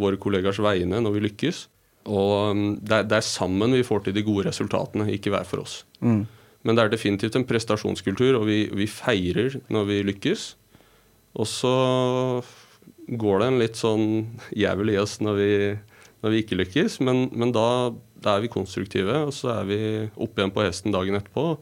[0.00, 1.66] våre kollegers vegne når vi lykkes.
[2.10, 5.46] Og um, det, er, det, er, sammen vi får til de gode resultatene, ikke hver
[5.48, 5.82] for oss.
[6.04, 6.24] Mm.
[6.64, 10.52] Men det er definitivt en prestasjonskultur, og vi, vi feirer når vi lykkes.
[11.34, 11.74] Og så
[13.08, 14.06] går det en litt sånn
[14.56, 15.54] jævel i oss når vi,
[16.24, 19.80] når vi ikke lykkes, men, men da, da, er vi konstruktive, og så er vi
[20.14, 21.58] opp igjen på hesten dagen etterpå.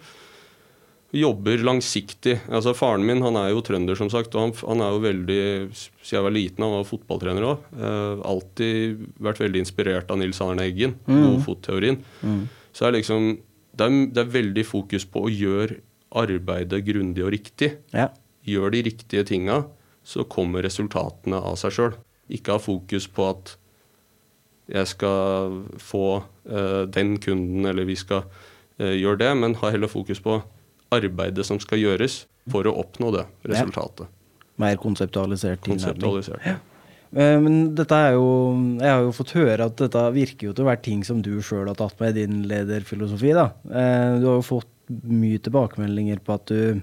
[1.13, 2.39] Jobber langsiktig.
[2.49, 4.33] Altså Faren min han er jo trønder, som sagt.
[4.33, 5.43] og Han, han er jo veldig
[5.75, 7.67] Siden jeg var liten, han var fotballtrener òg.
[7.77, 11.19] Eh, alltid vært veldig inspirert av Nils Arne Eggen, mm.
[11.27, 12.01] godfotteorien.
[12.25, 12.47] Mm.
[12.73, 13.29] Så er liksom,
[13.77, 15.83] det er, det er veldig fokus på å gjøre
[16.23, 17.75] arbeidet grundig og riktig.
[17.93, 18.09] Ja
[18.49, 19.63] gjør de riktige tinga,
[20.03, 21.93] så kommer resultatene av seg sjøl.
[22.33, 23.57] Ikke ha fokus på at
[24.73, 28.25] jeg skal få uh, den kunden, eller vi skal
[28.81, 30.41] uh, gjøre det, men ha heller fokus på
[30.93, 34.09] arbeidet som skal gjøres for å oppnå det resultatet.
[34.09, 34.47] Ja.
[34.63, 35.63] Mer konseptualisert.
[35.65, 36.43] konseptualisert.
[36.47, 36.59] Ja.
[37.13, 38.29] Eh, Men dette er jo
[38.81, 41.35] Jeg har jo fått høre at dette virker jo til å være ting som du
[41.45, 43.51] sjøl har tatt med i din lederfilosofi, da.
[43.69, 46.83] Eh, Du har jo fått mye tilbakemeldinger på at du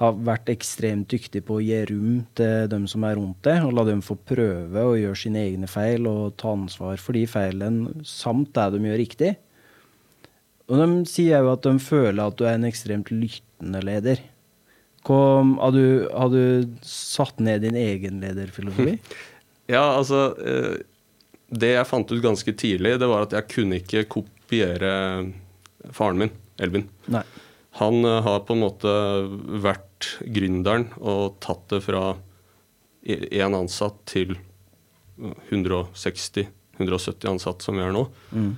[0.00, 3.74] har vært ekstremt dyktig på å gi rom til dem som er rundt deg, og
[3.76, 8.02] la dem få prøve å gjøre sine egne feil og ta ansvar for de feilene,
[8.08, 9.32] samt det de gjør riktig.
[10.70, 14.22] Og de sier jo at de føler at du er en ekstremt lyttende leder.
[15.04, 18.98] Kom, har, du, har du satt ned din egen lederfilosofi?
[19.70, 20.80] Ja, altså eh,
[21.46, 24.90] Det jeg fant ut ganske tidlig, det var at jeg kunne ikke kopiere
[25.94, 26.88] faren min, Elvin.
[27.14, 27.22] Nei.
[27.80, 28.92] Han eh, har på en måte
[29.64, 32.16] vært gründeren og tatt det fra
[33.02, 34.36] én ansatt til
[35.50, 38.06] 160-170 ansatte som vi er nå.
[38.30, 38.52] Mm.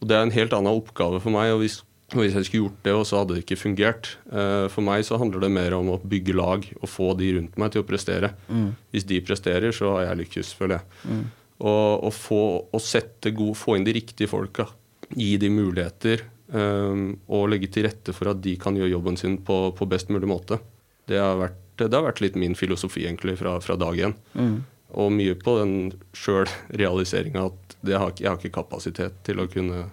[0.00, 1.52] Og Det er en helt annen oppgave for meg.
[1.52, 1.80] og hvis,
[2.14, 4.16] og hvis jeg skulle gjort det, så hadde det ikke fungert.
[4.32, 7.58] Eh, for meg så handler det mer om å bygge lag og få de rundt
[7.60, 8.34] meg til å prestere.
[8.48, 8.72] Mm.
[8.90, 10.84] Hvis de presterer, så har jeg lykkes, føler jeg.
[11.04, 11.24] Mm.
[11.60, 12.42] Og, og få,
[12.72, 14.70] å sette god, få inn de riktige folka.
[15.10, 16.24] Gi de muligheter.
[16.50, 20.08] Um, og legge til rette for at de kan gjøre jobben sin på, på best
[20.10, 20.58] mulig måte.
[21.06, 24.16] Det har, vært, det har vært litt min filosofi egentlig fra, fra dag én.
[24.34, 24.56] Mm.
[24.98, 25.74] Og mye på den
[26.18, 29.84] sjøl-realiseringa at det har, jeg har ikke kapasitet til å kunne,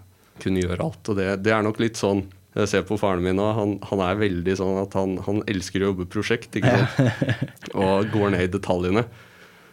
[0.42, 1.14] kunne gjøre alt.
[1.14, 2.26] Og det, det er nok litt sånn
[2.58, 5.84] Jeg ser på faren min nå, han, han er veldig sånn at han, han elsker
[5.84, 7.68] å jobbe prosjekt, ikke sant.
[7.78, 9.04] og går ned i detaljene.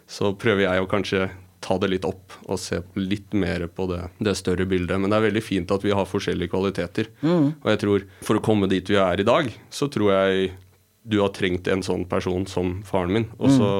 [0.04, 1.30] Så prøver jeg å kanskje
[1.64, 4.98] ta det litt opp og se litt mer på det, det større bildet.
[5.00, 7.08] Men det er veldig fint at vi har forskjellige kvaliteter.
[7.24, 7.46] Mm.
[7.62, 10.52] Og jeg tror for å komme dit vi er i dag, så tror jeg
[11.04, 13.26] du har trengt en sånn person som faren min.
[13.36, 13.70] Og så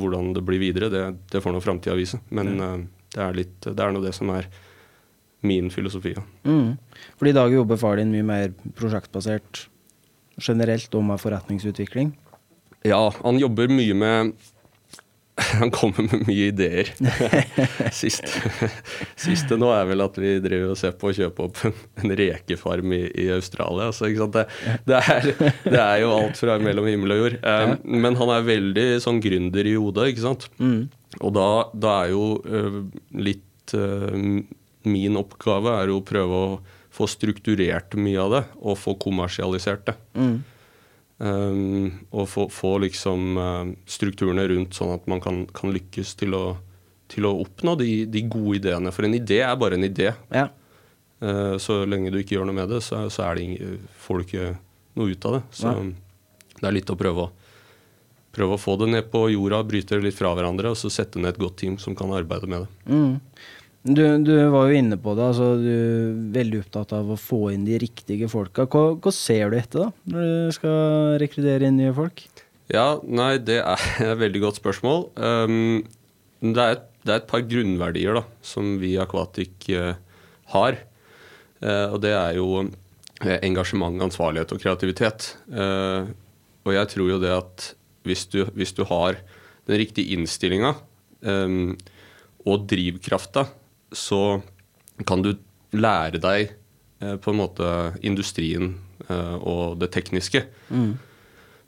[0.00, 2.20] hvordan det blir videre, det, det får nå framtida vise.
[2.30, 2.76] Men eh,
[3.10, 4.46] det er litt Det er nå det som er
[5.46, 6.14] min filosofi.
[6.14, 6.22] Ja.
[6.46, 6.76] Mm.
[7.18, 9.66] For i dag jobber far din mye mer prosjektbasert
[10.40, 12.14] generelt og med forretningsutvikling.
[12.86, 14.32] ja, han jobber mye med
[15.60, 16.90] Han kommer med mye ideer.
[18.00, 18.26] Sist,
[19.24, 22.14] siste nå er vel at vi driver og ser på å kjøpe opp en, en
[22.20, 23.90] rekefarm i, i Australia.
[23.96, 24.10] Så?
[24.10, 24.46] Det,
[24.88, 25.30] det, er,
[25.64, 27.38] det er jo alt fra mellom himmel og jord.
[27.44, 27.76] Um,
[28.06, 30.48] Men han er veldig sånn gründer i hodet, ikke sant.
[30.62, 30.82] Mm.
[31.20, 32.82] Og da, da er jo uh,
[33.18, 34.14] litt uh,
[34.86, 36.52] Min oppgave er jo å prøve å
[36.94, 39.94] få strukturert mye av det, og få kommersialisert det.
[40.16, 40.38] Mm.
[41.20, 46.32] Um, og få, få liksom uh, strukturene rundt sånn at man kan, kan lykkes til
[46.32, 46.44] å,
[47.12, 48.92] til å oppnå de, de gode ideene.
[48.94, 50.14] For en idé er bare en idé.
[50.32, 50.46] Ja.
[51.20, 54.26] Uh, så lenge du ikke gjør noe med det, så, så er det får du
[54.28, 54.48] ikke
[54.96, 55.42] noe ut av det.
[55.60, 55.74] Så
[56.56, 57.30] det er litt å prøve å,
[58.32, 61.20] prøve å få det ned på jorda, bryte det litt fra hverandre, og så sette
[61.20, 62.96] ned et godt team som kan arbeide med det.
[62.96, 63.14] Mm.
[63.80, 67.46] Du, du var jo inne på det, altså du er veldig opptatt av å få
[67.54, 68.66] inn de riktige folka.
[68.68, 72.20] Hva, hva ser du etter da, når du skal rekruttere inn nye folk?
[72.70, 75.06] Ja, nei, det er et veldig godt spørsmål.
[75.16, 75.80] Um,
[76.44, 79.94] det, er et, det er et par grunnverdier da, som vi i Aquatic uh,
[80.52, 80.76] har.
[81.64, 85.30] Uh, og det er jo eh, engasjement, ansvarlighet og kreativitet.
[85.48, 86.12] Uh,
[86.68, 87.70] og jeg tror jo det at
[88.04, 89.16] hvis du, hvis du har
[89.68, 90.74] den riktige innstillinga
[91.24, 91.72] um,
[92.48, 93.46] og drivkrafta,
[93.92, 94.40] så
[95.06, 95.34] kan du
[95.76, 96.50] lære deg
[97.00, 97.68] eh, på en måte
[98.06, 98.74] industrien
[99.08, 100.44] eh, og det tekniske.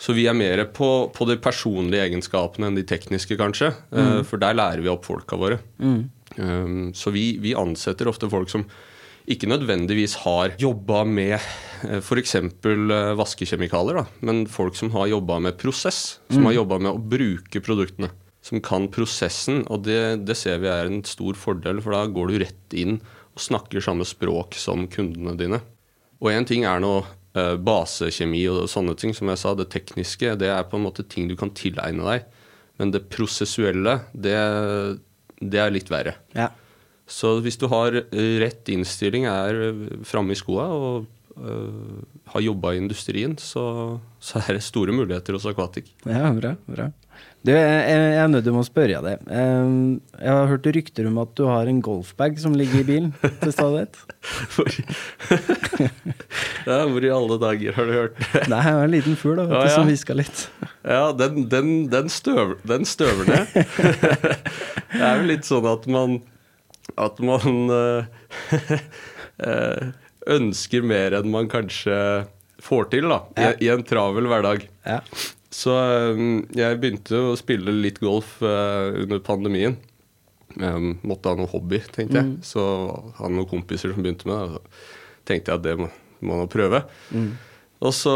[0.03, 3.69] Så vi er mer på, på de personlige egenskapene enn de tekniske, kanskje.
[3.95, 4.25] Mm.
[4.27, 5.61] for der lærer vi opp folka våre.
[5.79, 6.91] Mm.
[6.99, 8.65] så vi, vi ansetter ofte folk som
[9.31, 12.37] ikke nødvendigvis har jobba med eh, f.eks.
[13.19, 16.19] Vaskekjemikalier, da, men folk som har jobba med prosess.
[16.33, 18.11] Som har jobba med å bruke produktene.
[18.43, 22.31] Som kan prosessen, og det, det ser vi er en stor fordel, for da går
[22.33, 22.97] du rett inn
[23.33, 25.63] og snakker samme språk som kundene dine.
[26.23, 26.97] Og én ting er nå
[27.39, 29.55] eh, basekjemi og sånne ting, som jeg sa.
[29.59, 32.27] Det tekniske, det er på en måte ting du kan tilegne deg.
[32.81, 34.37] Men det prosessuelle, det,
[35.39, 36.17] det er litt verre.
[36.37, 36.51] Ja.
[37.09, 37.95] Så hvis du har
[38.43, 39.59] rett innstilling, er
[40.09, 42.03] framme i skoa og øh,
[42.33, 43.65] har jobba i industrien, så,
[44.23, 45.93] så er det store muligheter hos Aquatic.
[46.07, 46.55] Ja, bra.
[46.71, 46.89] bra.
[47.43, 49.23] Du, jeg, jeg er nødt til å spørre deg.
[49.27, 53.09] Jeg har hørt rykter om at du har en golfbag som ligger i bilen
[53.41, 53.99] til stadighet.
[54.55, 54.69] Hvor,
[56.71, 58.45] ja, hvor i alle dager har du hørt det?
[58.53, 59.75] Nei, det var en liten fugl da, vet du, ja.
[59.75, 60.45] som hviska litt.
[60.87, 63.51] Ja, den, den, den, støv, den støver ned.
[64.95, 66.21] det er jo litt sånn at man
[66.99, 68.07] At man øh,
[70.39, 71.99] ønsker mer enn man kanskje
[72.63, 73.23] får til, da.
[73.35, 73.53] I, Ja.
[73.59, 74.69] i en travel hverdag.
[74.87, 75.01] Ja.
[75.53, 79.77] Så øhm, jeg begynte å spille litt golf øh, under pandemien.
[80.57, 82.39] Jeg måtte ha noe hobby, tenkte jeg.
[82.45, 82.63] Så
[83.19, 84.43] hadde noen kompiser som begynte med det.
[84.43, 85.91] og Så tenkte jeg at det må
[86.23, 86.85] må prøve.
[87.83, 88.13] Og så,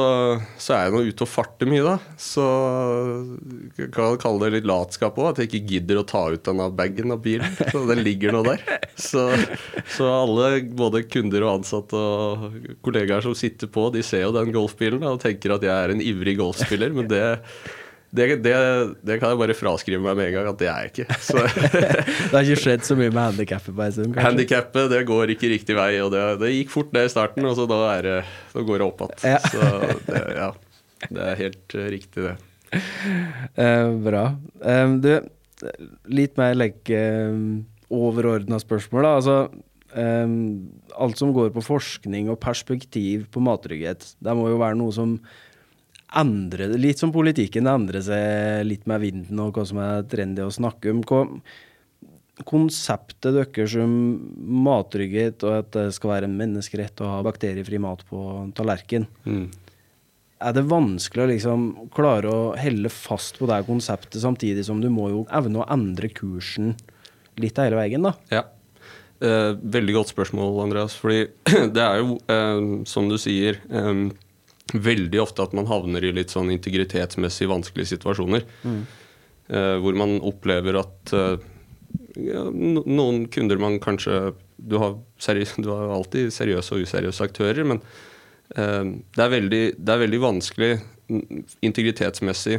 [0.63, 1.97] så, er jeg nå ute og farter mye, da.
[2.21, 2.43] Så
[3.75, 5.33] jeg kan kalle det litt latskap òg.
[5.33, 7.57] At jeg ikke gidder å ta ut denne bagen av bilen.
[7.73, 8.63] Så den ligger nå der.
[8.95, 9.25] Så,
[9.97, 14.55] så, alle, både kunder og ansatte og kollegaer som sitter på, de ser jo den
[14.55, 16.95] golfbilen og tenker at jeg er en ivrig golfspiller.
[16.95, 17.25] Men det,
[18.15, 18.55] det, det,
[19.03, 21.07] det, kan jeg bare fraskrive meg med en gang at det er jeg ikke.
[22.31, 24.19] det har ikke skjedd så mye med handikappet på stund?
[24.23, 25.91] Handikappet det går ikke riktig vei.
[26.05, 28.17] og Det, det gikk fort det i starten, og så da, det,
[28.55, 29.25] da går det opp igjen.
[29.35, 29.41] Ja.
[29.43, 29.71] Så
[30.07, 30.51] det, ja,
[31.11, 32.37] det er helt uh, riktig, det.
[33.59, 34.27] Uh, bra.
[34.63, 35.13] Um, du,
[36.13, 39.17] litt mer like, um, overordna spørsmål, da.
[39.19, 39.39] Altså,
[39.97, 40.39] um,
[40.97, 45.19] alt som går på forskning og perspektiv på mattrygghet, det må jo være noe som
[46.15, 50.53] endre litt som politikken endrer seg litt med vinden og hva som er trendy å
[50.55, 51.03] snakke om.
[51.07, 51.25] Hva,
[52.45, 53.93] konseptet deres om
[54.67, 58.19] mattrygghet og at det skal være en menneskerett å ha bakteriefri mat på
[58.57, 59.47] tallerken, mm.
[60.45, 61.65] er det vanskelig å liksom
[61.97, 66.13] klare å helle fast på det konseptet, samtidig som du må jo evne å endre
[66.13, 66.75] kursen
[67.41, 68.13] litt hele veien, da?
[68.33, 68.45] Ja.
[69.17, 70.97] Eh, veldig godt spørsmål, Andreas.
[71.01, 71.25] Fordi
[71.77, 74.03] det er jo, eh, som du sier eh,
[74.75, 78.47] veldig ofte at man havner i litt sånn integritetsmessig vanskelige situasjoner.
[78.67, 78.81] Mm.
[79.47, 81.13] Uh, hvor man opplever at
[82.19, 84.97] ja, noen kunder man kanskje du har,
[85.65, 87.83] du har, alltid seriøse og useriøse aktører, men
[88.57, 90.73] uh, det, er veldig, det, er veldig, vanskelig
[91.63, 92.59] integritetsmessig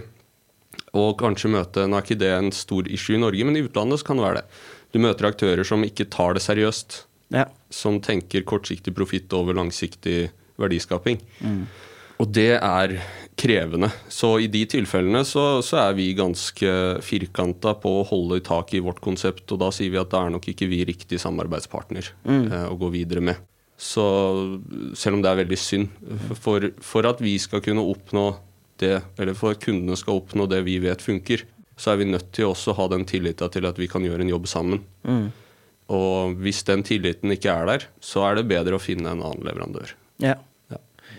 [0.95, 3.99] å kanskje møte Nå er ikke det en stor issue i Norge, men i utlandet
[3.99, 4.61] så kan det være det.
[4.95, 7.01] Du møter aktører som ikke tar det seriøst.
[7.35, 7.43] Ja.
[7.73, 10.29] Som tenker kortsiktig profitt over langsiktig
[10.61, 11.19] verdiskaping.
[11.43, 11.65] Mm.
[12.21, 12.97] Og det er
[13.37, 13.89] krevende.
[14.09, 16.71] Så i de tilfellene så, så er vi ganske
[17.05, 20.33] firkanta på å holde tak i vårt konsept, og da sier vi at det er
[20.33, 22.47] nok ikke vi riktig samarbeidspartner mm.
[22.47, 23.43] eh, å gå videre med.
[23.77, 24.03] Så
[24.97, 25.91] selv om det er veldig synd,
[26.41, 28.31] for, for, at vi skal kunne oppnå
[28.81, 31.45] det, eller for at kundene skal oppnå det vi vet funker,
[31.77, 34.25] så er vi nødt til også å ha den tilliten til at vi kan gjøre
[34.25, 34.81] en jobb sammen.
[35.05, 35.27] Mm.
[35.93, 39.45] Og hvis den tilliten ikke er der, så er det bedre å finne en annen
[39.45, 39.93] leverandør.
[40.25, 40.39] Ja.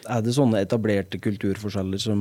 [0.08, 2.20] Er det sånne etablerte kulturforskjeller som,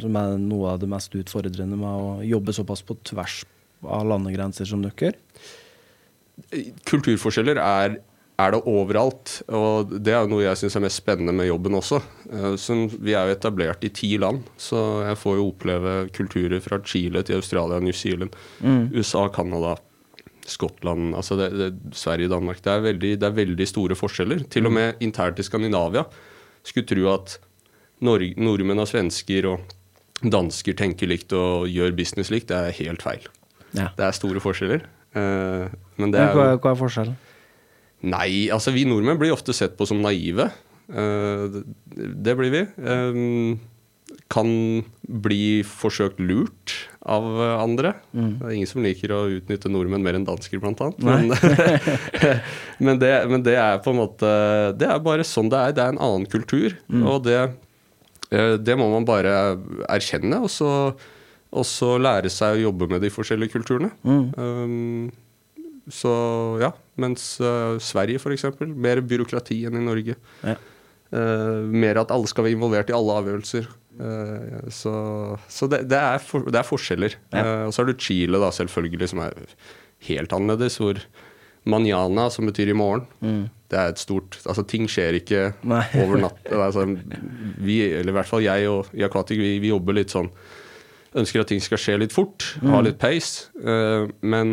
[0.00, 3.42] som, er noe av det mest utfordrende med å jobbe såpass på tvers
[3.84, 5.12] av landegrenser som dere?
[6.88, 7.98] Kulturforskjeller er,
[8.40, 12.00] er, det overalt, og det er noe jeg syns er mest spennende med jobben også.
[12.32, 16.64] Eh, så vi er jo etablert i ti land, så jeg får jo oppleve kulturer
[16.64, 18.90] fra Chile til Australia, New Zealand, mm.
[18.96, 19.76] USA, Canada.
[20.50, 22.58] Skottland, altså det, det, Sverige, Danmark.
[22.64, 24.40] Det er, veldig, det er veldig store forskjeller.
[24.50, 26.02] Til og med internt i Skandinavia
[26.66, 27.36] skulle tro at
[28.04, 29.76] nordmenn og svensker og
[30.20, 32.50] dansker tenker likt og gjør business likt.
[32.50, 33.28] Det er helt feil.
[33.76, 33.90] Ja.
[33.96, 34.86] Det er store forskjeller.
[35.14, 37.16] Uh, men det er, hva, hva, er forskjellen?
[38.10, 40.48] Nei, altså vi nordmenn blir ofte sett på som naive.
[40.90, 41.64] Uh, det,
[42.26, 42.62] det, blir vi.
[42.78, 43.58] Um,
[44.30, 44.48] kan
[45.02, 47.24] bli forsøkt lurt av
[47.58, 47.94] andre.
[48.14, 48.32] Mm.
[48.38, 51.00] Det er ingen som liker å utnytte nordmenn mer enn dansker, blant annet.
[51.02, 51.32] Men,
[52.86, 54.30] men, det, men, det, er på en måte
[54.78, 55.74] Det er bare sånn det er.
[55.76, 56.76] Det er en annen kultur.
[56.92, 57.06] Mm.
[57.10, 57.40] Og det,
[58.30, 59.34] eh, det, må man bare
[59.90, 60.70] erkjenne, og så,
[61.50, 63.90] og så, lære seg å jobbe med de forskjellige kulturene.
[64.06, 64.24] Mm.
[64.38, 66.12] Um, så
[66.62, 66.74] ja.
[67.00, 70.18] Mens uh, Sverige, f.eks., mer byråkrati enn i Norge.
[70.44, 70.58] Ja.
[71.10, 73.64] Uh, mer at alle skal være involvert i alle avgjørelser.
[73.98, 74.92] Uh, så,
[75.50, 77.16] så det, det, er for, det, er forskjeller.
[77.34, 77.42] Ja.
[77.42, 79.34] Uh, og så har du Chile, da, selvfølgelig, som er
[80.06, 80.78] helt annerledes.
[80.78, 81.02] Hvor
[81.66, 83.42] manjana, som betyr i morgen, mm.
[83.68, 85.82] det er et stort Altså, ting skjer ikke Nei.
[86.04, 86.46] over natt.
[86.54, 86.86] Altså,
[87.58, 90.30] vi, eller i hvert fall jeg og Jakvatik, vi, vi, jobber litt sånn
[91.20, 92.68] Ønsker at ting skal skje litt fort, mm.
[92.70, 93.50] ha litt pace.
[94.22, 94.52] men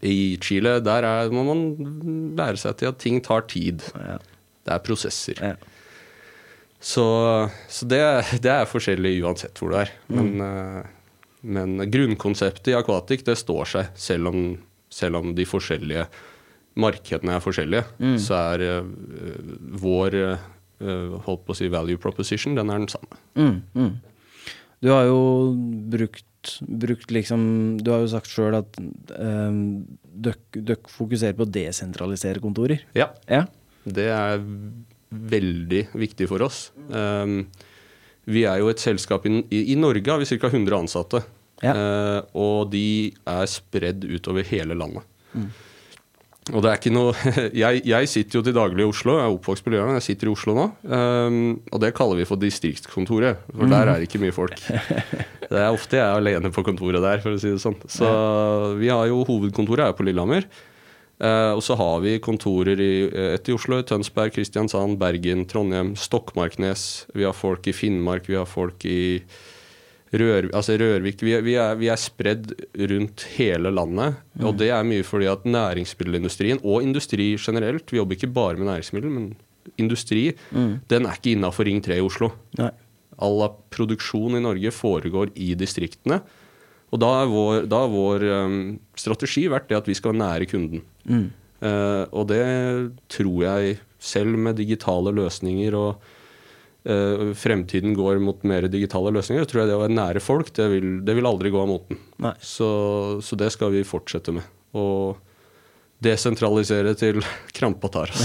[0.00, 3.84] i Chile, der er, må man lære seg til at ting tar tid.
[3.92, 4.16] Ja.
[4.66, 5.40] Det er prosesser.
[5.40, 5.54] Ja.
[6.80, 7.04] Så,
[7.68, 8.00] så det,
[8.40, 9.92] det, er forskjellig uansett hvor du er.
[10.08, 10.86] Men, mm.
[11.56, 14.44] men grunnkonseptet i Aquatic det står seg, selv om,
[14.88, 16.06] selv om de forskjellige
[16.80, 17.84] markedene er forskjellige.
[18.00, 18.16] Mm.
[18.22, 18.88] Så er uh,
[19.82, 23.20] vår uh, holdt på å si value proposition, den er den samme.
[23.36, 23.92] Mm, mm.
[24.80, 25.20] Du har jo
[25.92, 27.42] brukt, brukt liksom
[27.84, 32.86] Du har jo sagt sjøl at um, dere fokuserer på å desentralisere kontorer.
[32.96, 33.10] Ja.
[33.28, 33.44] ja.
[33.96, 34.40] Det er
[35.10, 36.68] veldig viktig for oss.
[36.88, 37.44] Um,
[38.30, 40.50] vi er jo et selskap i, i Norge har vi ca.
[40.52, 41.24] 100 ansatte.
[41.64, 41.74] Ja.
[41.76, 45.04] Uh, og de er spredd utover hele landet.
[45.34, 45.50] Mm.
[46.50, 47.12] Og det er ikke noe
[47.62, 50.30] jeg, jeg, sitter jo til daglig i Oslo, jeg er oppvokst på Løren, jeg sitter
[50.30, 50.64] i Oslo nå.
[50.88, 53.74] Um, og det kaller vi for distriktskontoret, for mm.
[53.74, 54.56] der er det ikke mye folk.
[55.50, 57.74] Det er ofte jeg er alene på kontoret der, for å si det sånn.
[57.90, 58.06] Så
[58.78, 60.44] vi har jo hovedkontoret er på Lillehammer.
[61.20, 65.94] Eh, og så har vi kontorer i, eh, et i Oslo, Tønsberg, Kristiansand, Bergen, Trondheim,
[65.94, 67.06] Stokmarknes.
[67.14, 69.20] Vi har folk i Finnmark, vi har folk i
[70.12, 71.20] Rør, altså Rørvik.
[71.22, 74.16] Vi vi, er, vi er spredd rundt hele landet.
[74.34, 74.46] Mm.
[74.48, 78.66] Og det er mye fordi at næringsmiddelindustrien, og industri generelt, vi jobber ikke bare med
[78.66, 79.36] næringsmiddel, men
[79.78, 80.80] industri, mm.
[80.88, 82.32] den er ikke innafor Ring 3 i Oslo.
[82.58, 82.72] Nei.
[83.20, 86.22] All produksjon i Norge foregår i distriktene.
[86.90, 88.62] Og da har vår, da er vår um,
[88.98, 90.82] strategi vært det at vi skal være nære kunden.
[91.08, 91.28] Mm.
[91.60, 92.42] Uh, og det
[93.12, 96.04] tror jeg, selv med digitale løsninger og
[96.88, 100.70] uh, fremtiden går mot mer digitale løsninger, tror jeg det å være nære folk, det
[100.72, 102.00] vil, det vil aldri gå av moten.
[102.40, 102.70] Så,
[103.24, 104.46] så, det skal vi fortsette med.
[104.78, 105.20] Og
[106.00, 107.20] desentralisere til
[107.56, 108.24] krampa tar oss.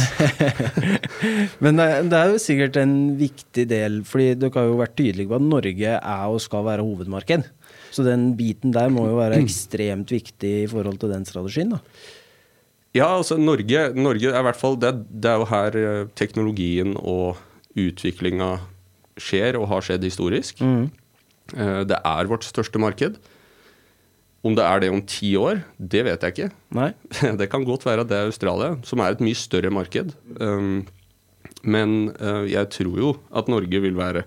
[1.64, 5.42] Men det er jo sikkert en viktig del, fordi dere har jo vært tydelige på
[5.42, 7.50] at Norge er og skal være hovedmarked.
[7.96, 11.84] Så den biten der må jo være ekstremt viktig i forhold til den strategien, da.
[12.96, 16.96] Ja, altså Norge, Norge er i hvert fall det, det, er jo her eh, teknologien
[17.02, 17.42] og
[17.76, 18.54] utviklinga
[19.20, 20.62] skjer og har skjedd historisk.
[20.64, 20.88] Mm.
[21.54, 23.18] Eh, det er vårt største marked.
[24.46, 26.50] Om det er det om ti år, det vet jeg ikke.
[26.78, 26.92] Nei.
[27.40, 30.14] Det kan godt være at det er Australia, som er et mye større marked.
[30.38, 30.86] Um,
[31.66, 34.22] men uh, jeg tror jo at Norge vil være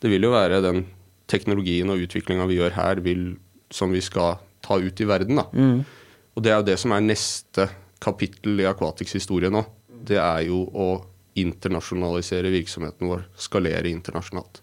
[0.00, 0.86] Det vil jo være den
[1.28, 3.36] teknologien og utviklinga vi gjør her, vil,
[3.70, 5.38] som vi skal ta ut i verden.
[5.38, 5.44] Da.
[5.52, 5.84] Mm.
[6.34, 7.68] Og det er jo det som er neste
[8.02, 9.64] kapittel i Aquatics historie nå.
[10.02, 10.90] Det er jo å
[11.38, 14.60] internasjonalisere virksomheten vår, skalere internasjonalt.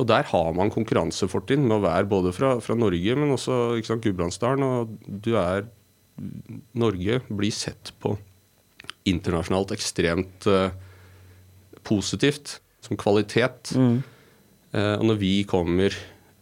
[0.00, 4.04] Og der har man konkurransefortrinn med å være både fra, fra Norge, men også sant,
[4.04, 4.64] Gudbrandsdalen.
[4.64, 5.66] Og du er
[6.78, 8.14] Norge blir sett på
[9.08, 10.70] internasjonalt ekstremt uh,
[11.86, 13.74] positivt, som kvalitet.
[13.74, 14.00] Mm.
[14.74, 15.94] Uh, og når vi kommer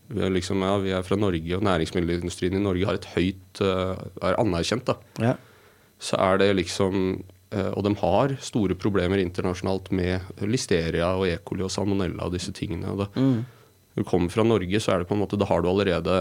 [0.08, 4.38] liksom, ja, Vi er fra Norge, og næringsmiddelindustrien i Norge har et høyt uh, er
[4.40, 4.88] anerkjent.
[4.88, 4.96] da.
[5.20, 5.34] Ja.
[5.98, 11.38] Så er det liksom eh, Og de har store problemer internasjonalt med listeria og E.
[11.44, 12.92] coli og salmonella og disse tingene.
[12.94, 13.38] Og det, mm.
[13.98, 16.18] Når du kommer fra Norge, så er det på en måte, da har du allerede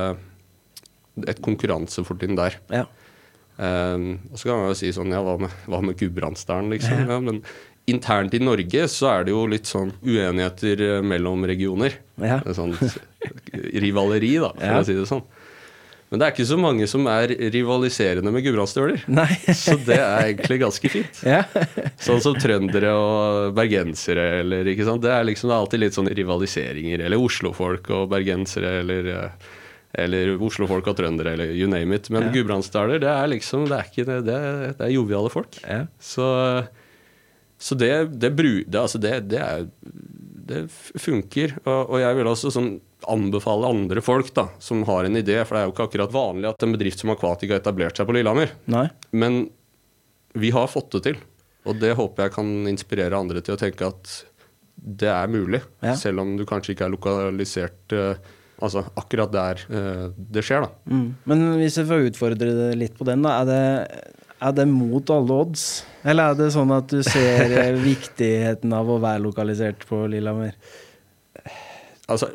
[1.30, 2.58] et konkurransefortrinn der.
[2.74, 2.86] Ja.
[3.58, 7.06] Um, og så kan man jo si sånn Ja, hva med, hva med Gudbrandsdalen, liksom?
[7.06, 7.16] Ja.
[7.16, 7.42] Ja, men
[7.88, 11.96] internt i Norge så er det jo litt sånn uenigheter eh, mellom regioner.
[12.20, 12.42] Ja.
[12.54, 12.76] Sånn
[13.86, 15.24] rivaleri, da, for å si det sånn.
[16.08, 19.02] Men det er ikke så mange som er rivaliserende med gudbrandsstøler.
[19.66, 21.22] Så det er egentlig ganske fint.
[21.28, 21.42] Ja.
[22.00, 25.04] sånn som trøndere og bergensere eller ikke sant.
[25.04, 27.04] Det er liksom alltid litt sånn rivaliseringer.
[27.04, 29.54] Eller oslofolk og bergensere eller eh,
[29.98, 32.10] eller oslofolk og trøndere, eller you name it.
[32.14, 32.34] Men ja.
[32.36, 35.58] gudbrandsdaler, det er liksom Det er, ikke, det, det er, det er joviale folk.
[35.64, 35.86] Ja.
[36.00, 36.28] Så
[37.58, 37.90] så det,
[38.22, 39.66] det, det, altså det, det, er,
[40.48, 40.68] det
[41.02, 41.56] funker.
[41.66, 42.76] Og, og, jeg vil også sånn
[43.06, 46.50] anbefale andre folk da, som har en idé, for det er jo ikke akkurat vanlig
[46.50, 48.56] at en bedrift som Aquatic har etablert seg på Lillehammer.
[48.74, 48.88] Nei.
[49.12, 49.44] Men
[50.38, 51.22] vi har fått det til.
[51.68, 54.12] Og det håper jeg kan inspirere andre til å tenke at
[54.78, 55.96] det er mulig, ja.
[56.00, 58.28] selv om du kanskje ikke er lokalisert uh,
[58.64, 60.64] altså akkurat der uh, det skjer.
[60.64, 60.94] da.
[60.94, 61.08] Mm.
[61.28, 63.64] Men hvis jeg får utfordre deg litt på den, da, er det
[64.38, 65.64] er det mot alle odds?
[66.06, 70.54] Eller er det sånn at du ser viktigheten av å være lokalisert på Lillehammer?
[72.08, 72.32] Altså,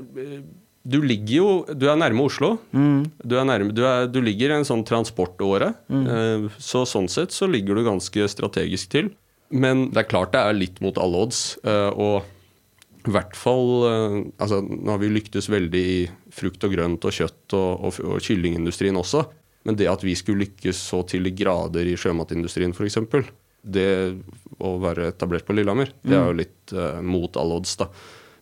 [0.82, 1.48] du ligger jo
[1.78, 2.56] Du er nærme Oslo.
[2.74, 3.06] Mm.
[3.22, 5.72] Du, er nærme, du, er, du, ligger i en sånn transportåre.
[5.92, 6.04] Mm.
[6.04, 9.12] Eh, så sånn sett så ligger du ganske strategisk til.
[9.52, 11.42] Men det er klart det er litt mot alle odds.
[11.62, 16.00] Eh, og i hvert fall eh, altså, Nå har vi lyktes veldig i
[16.34, 19.26] frukt og grønt og kjøtt og, og, og kyllingindustrien også.
[19.68, 22.98] Men det at vi skulle lykkes så til de grader i sjømatindustrien f.eks.,
[23.62, 24.18] det
[24.58, 26.38] å være etablert på Lillehammer, det er jo mm.
[26.40, 27.86] litt uh, mot alle odds, da.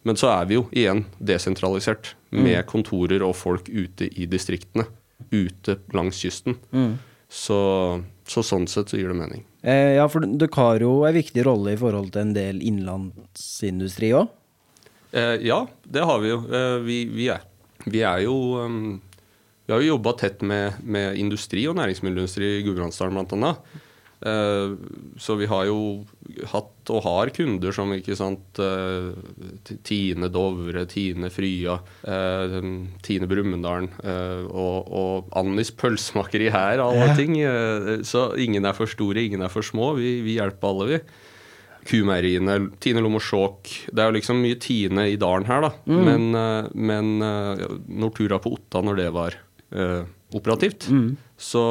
[0.03, 2.66] Men så er vi jo igjen desentralisert, med mm.
[2.70, 4.86] kontorer og folk ute i distriktene.
[5.30, 6.57] Ute langs kysten.
[6.72, 6.94] Mm.
[7.30, 7.59] Så,
[8.26, 9.44] så, sånn sett så gir det mening.
[9.62, 14.14] Eh, ja, for dere har jo en viktig rolle i forhold til en del innlandsindustri
[14.18, 14.32] òg?
[15.12, 16.40] Eh, ja, det har vi jo.
[16.48, 17.44] Eh, vi, vi, er,
[17.84, 18.34] vi, er, jo
[18.64, 18.98] um,
[19.66, 23.55] vi har jo jobba tett med, med, industri og næringsmiddelindustri i Gudbrandsdalen bl.a.
[24.21, 24.77] Uh,
[25.16, 26.05] så vi har jo
[26.51, 29.16] hatt og har kunder som ikke sant, uh,
[29.87, 32.59] Tine Dovre, Tine Frya, uh,
[33.07, 33.89] Tine Brumunddal
[34.51, 37.16] og, og Annis pølsemakeri her, alle ja.
[37.16, 37.39] ting.
[38.05, 39.95] så ingen er for store, ingen er for små.
[39.97, 41.03] Vi, vi hjelper alle, vi.
[41.91, 45.71] Kumeieriene, Tine Lommosjåk Det er jo liksom mye Tine i dalen her, da.
[45.89, 46.03] Mm.
[46.05, 49.39] Men, men Nortura på Otta, når det var
[49.73, 50.03] eh,
[50.37, 50.89] operativt.
[50.91, 51.16] Mm.
[51.41, 51.62] Så,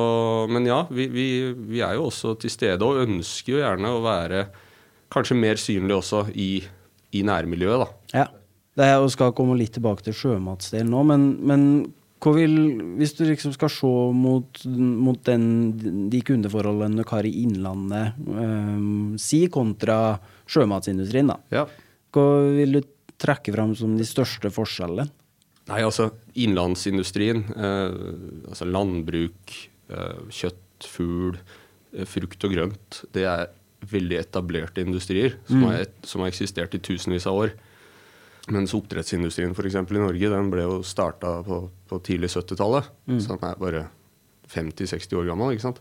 [0.50, 4.02] men ja, vi, vi, vi, er jo også til stede og ønsker jo gjerne å
[4.04, 4.48] være
[5.14, 6.52] kanskje mer synlig også i,
[7.18, 8.20] i nærmiljøet, da.
[8.24, 8.28] Ja.
[8.80, 11.64] Det er, og skal komme litt tilbake til sjømatsdelen nå, men, men
[12.36, 12.54] vil,
[13.00, 19.18] hvis du liksom skal se mot, mot den, de kundeforholdene dere har i Innlandet, um,
[19.20, 20.18] si kontra
[20.50, 21.40] sjømatsindustrien, da.
[21.52, 21.66] Ja.
[22.16, 22.26] Hva
[22.56, 22.82] vil du
[23.20, 25.10] trekke fram som de største forskjellene?
[25.70, 26.10] Nei, altså
[26.40, 29.56] innlandsindustrien, eh, altså landbruk,
[29.94, 31.38] eh, kjøtt, fugl,
[31.94, 33.50] eh, frukt og grønt, det er
[33.90, 37.54] veldig etablerte industrier som, har, som har eksistert i tusenvis av år.
[38.52, 42.90] Mens oppdrettsindustrien for eksempel, i Norge den ble jo starta på, på tidlig 70-tallet.
[43.22, 43.84] Så den er bare
[44.52, 45.54] 50-60 år gammel.
[45.54, 45.80] ikke sant?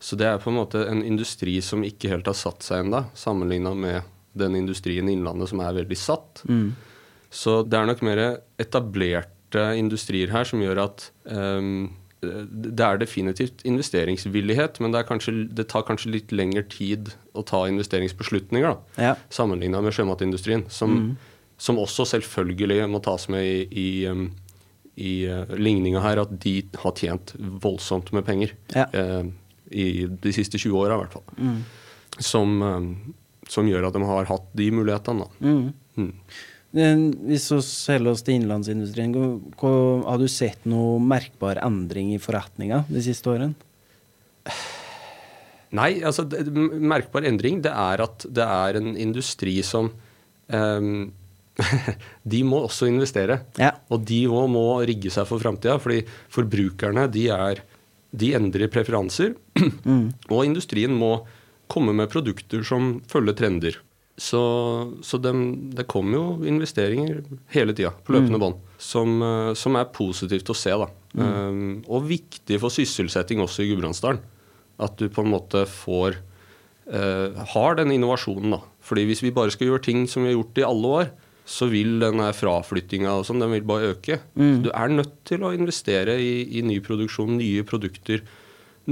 [0.00, 3.04] Så det er på en måte en industri som ikke helt har satt seg ennå,
[3.14, 6.42] sammenligna med den industrien i Innlandet som er veldig satt.
[7.30, 8.20] Så det er nok mer
[8.58, 11.88] etablerte industrier her som gjør at um,
[12.20, 17.62] det er definitivt investeringsvillighet, men det, kanskje, det tar kanskje litt lengre tid å ta
[17.70, 19.14] investeringsbeslutninger, da, Ja.
[19.32, 21.16] sammenligna med sjømatindustrien, som,
[21.56, 24.26] som også selvfølgelig må tas med i, i, um,
[25.00, 28.84] i uh, ligninga her, at de har tjent voldsomt med penger Ja.
[28.92, 29.24] eh,
[29.70, 31.56] i de siste 20 åra, i hvert fall.
[32.20, 33.14] Som, um,
[33.48, 35.56] som gjør at de har hatt de mulighetene, da.
[35.96, 36.12] Mm.
[36.70, 37.06] Mm.
[37.26, 39.14] Hvis vi selger oss til innlandsindustrien,
[40.06, 43.54] har du sett noe merkbar endring i forretninga de siste årene?
[45.76, 49.92] Nei, altså det, merkbar endring det er at det er en industri som
[50.50, 51.10] um,
[52.32, 53.42] De må også investere.
[53.60, 53.74] Ja.
[53.92, 56.00] Og de òg må rigge seg for framtida, fordi
[56.32, 57.60] forbrukerne de, er,
[58.10, 59.34] de endrer preferanser.
[60.32, 61.18] Og industrien må
[61.70, 63.76] komme med produkter som følger trender.
[64.20, 64.40] Så,
[65.02, 65.32] så det,
[65.72, 67.22] det kommer jo investeringer
[67.54, 70.74] hele tida, på løpende bånd, som, eh, som er positivt å se.
[70.76, 70.88] da.
[71.16, 74.20] Um, og viktig for sysselsetting også i Gudbrandsdalen.
[74.80, 76.18] At du på en måte får
[76.92, 78.58] uh, har den innovasjonen.
[78.58, 78.60] da.
[78.84, 81.10] Fordi hvis vi bare skal gjøre ting som vi har gjort i alle år,
[81.50, 84.20] så vil denne fraflyttinga og sånn, den vil bare øke.
[84.36, 88.20] Så du er nødt til å investere i, i ny produksjon, nye produkter,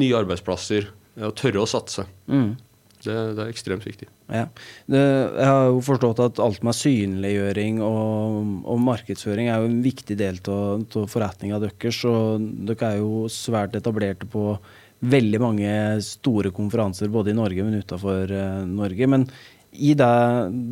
[0.00, 0.88] nye arbeidsplasser.
[1.28, 2.04] Og tørre å satse.
[2.30, 2.56] Mm.
[3.04, 4.08] Det, det er ekstremt viktig.
[4.26, 4.46] Ja.
[4.90, 9.78] Det, jeg har jo forstått at alt med synliggjøring og, og markedsføring er jo en
[9.84, 12.02] viktig del av forretninga deres.
[12.08, 14.50] Og dere er jo svært etablerte på
[14.98, 15.70] veldig mange
[16.02, 19.06] store konferanser både i Norge, men utafor uh, Norge.
[19.10, 19.28] Men
[19.72, 20.12] i det,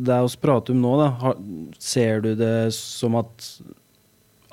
[0.07, 1.41] det vi prater om nå, da, har,
[1.79, 3.51] ser du det som at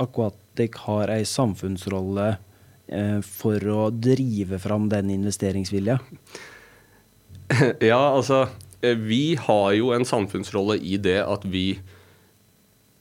[0.00, 5.98] Aquatic har ei samfunnsrolle uh, for å drive fram den investeringsvilja?
[7.90, 8.46] Ja, altså
[8.82, 11.78] eh, Vi har jo en samfunnsrolle i det at vi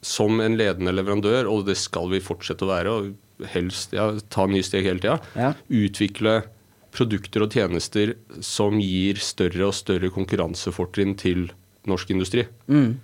[0.04, 4.44] som en ledende leverandør, og det skal vi fortsette å være, og helst ja, ta
[4.52, 5.54] nye steg hele tida, Ja.
[5.72, 6.42] utvikle
[6.94, 8.12] produkter og tjenester
[8.44, 11.48] som gir større og større konkurransefortrinn til
[11.90, 12.44] norsk industri.
[12.68, 12.98] Mm.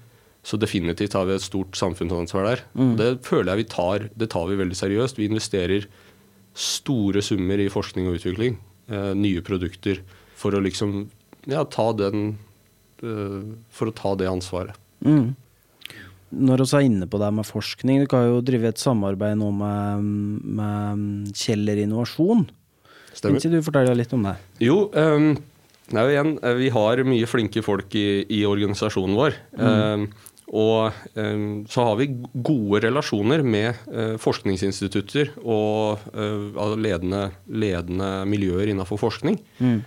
[0.43, 2.61] Så definitivt har vi et stort samfunnsansvar der.
[2.99, 5.17] Det føler jeg vi tar, det tar vi veldig seriøst.
[5.19, 5.87] Vi investerer
[6.53, 8.59] store summer i forskning og utvikling.
[8.91, 10.03] Eh, nye produkter.
[10.39, 11.09] For å liksom
[11.47, 12.33] ja, ta den
[13.03, 14.75] eh, For å ta det ansvaret.
[15.05, 15.35] Mm.
[16.29, 19.49] Når vi er inne på det med forskning, du kan jo drive et samarbeid nå
[19.55, 20.09] med,
[20.59, 22.45] med Kjeller Innovasjon.
[22.45, 23.39] Kan Stemmer.
[23.41, 24.35] ikke du fortelle litt om det?
[24.61, 25.31] Jo, um,
[25.89, 29.39] er igjen, eh, vi har mye flinke folk i, i organisasjonen vår.
[29.57, 30.09] Ehm,
[30.49, 38.71] og um, så har vi gode relasjoner med uh, forskningsinstitutter og uh, ledende, ledende miljøer
[38.71, 39.37] innenfor forskning.
[39.61, 39.81] Mm.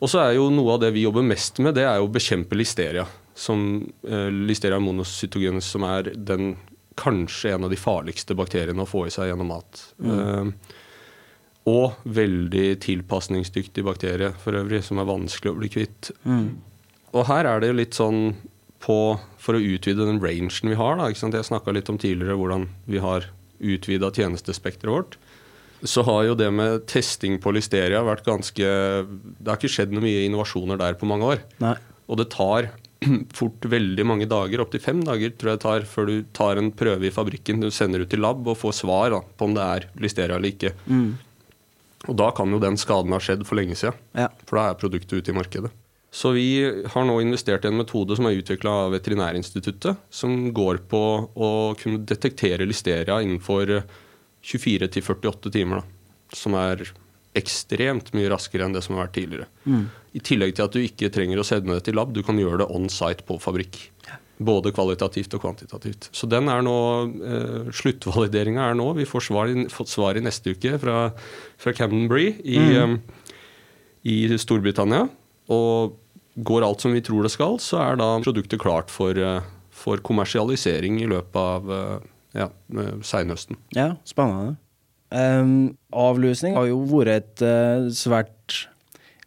[0.00, 2.12] Og så er jo noe av det vi jobber mest med, det er jo å
[2.12, 3.04] bekjempe listeria.
[3.36, 6.54] Som eh, Listeria monocytogenes, som er den
[7.00, 9.82] kanskje en av de farligste bakteriene å få i seg gjennom mat.
[10.00, 10.78] Eh,
[11.70, 16.10] og veldig tilpasningsdyktig bakterie for øvrig, som er vanskelig å bli kvitt.
[16.24, 16.56] Mm.
[17.12, 18.24] Og her er det jo litt sånn
[18.80, 18.96] på
[19.36, 23.00] For å utvide den rangen vi har, da, jeg snakka litt om tidligere hvordan vi
[23.04, 23.26] har
[23.60, 25.18] utvida tjenestespekteret vårt.
[25.82, 30.04] Så har jo det med testing på listeria vært ganske Det har ikke skjedd noe
[30.04, 31.42] mye innovasjoner der på mange år.
[31.62, 31.76] Nei.
[32.10, 32.68] Og det tar
[33.38, 36.70] fort veldig mange dager, opptil fem dager tror jeg det tar, før du tar en
[36.76, 37.62] prøve i fabrikken.
[37.62, 40.52] Du sender ut til lab og får svar da, på om det er listeria eller
[40.52, 40.74] ikke.
[40.90, 41.10] Mm.
[42.08, 43.96] Og da kan jo den skaden ha skjedd for lenge siden.
[44.16, 44.30] Ja.
[44.48, 45.72] For da er produktet ute i markedet.
[46.10, 50.82] Så vi har nå investert i en metode som er utvikla av Veterinærinstituttet, som går
[50.90, 53.76] på å kunne detektere listeria innenfor
[54.44, 55.82] 24-48 timer.
[55.82, 56.84] Da, som er
[57.38, 59.46] ekstremt mye raskere enn det som har vært tidligere.
[60.14, 62.64] I tillegg til at du ikke trenger å sende det til lab, du kan gjøre
[62.64, 63.78] det on site på fabrikk.
[64.40, 66.08] Både kvalitativt og kvantitativt.
[66.16, 66.76] Så den er nå,
[67.28, 68.94] eh, Sluttvalideringa er nå.
[68.96, 71.12] Vi får svar i, fått svar i neste uke fra,
[71.60, 72.96] fra Camden Bree i, eh,
[74.08, 75.10] i Storbritannia.
[75.52, 75.98] Og
[76.40, 79.98] går alt som vi tror det skal, så er da produktet klart for, eh, for
[79.98, 83.58] kommersialisering i løpet av eh, ja, eh, seinhøsten.
[83.76, 84.56] ja, spennende.
[85.10, 88.66] Um, avlusning har jo vært et uh, svært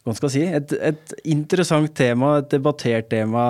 [0.03, 3.43] hva skal jeg si, et, et, interessant tema, et debattert tema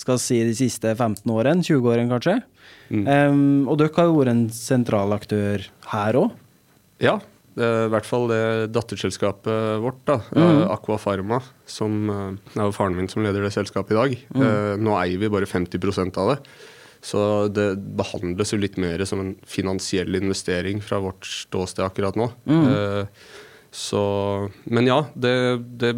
[0.00, 2.38] skal jeg si de siste 15 årene, 20 årene kanskje.
[2.88, 3.02] Mm.
[3.04, 6.32] Um, og dere har jo vært en sentral aktør her òg?
[7.04, 7.18] Ja,
[7.60, 10.62] i hvert fall det datterselskapet vårt, da, mm.
[10.72, 14.16] Aqua Pharma, som det er jo faren min som leder det selskapet i dag.
[14.32, 14.48] Mm.
[14.80, 16.38] Nå eier vi bare 50% av det.
[17.04, 17.20] Så
[17.52, 22.30] det behandles jo litt mer som en finansiell investering fra vårt ståsted akkurat nå.
[22.48, 23.10] Mm.
[23.74, 24.00] Så,
[24.70, 25.32] men ja, det,
[25.82, 25.90] det,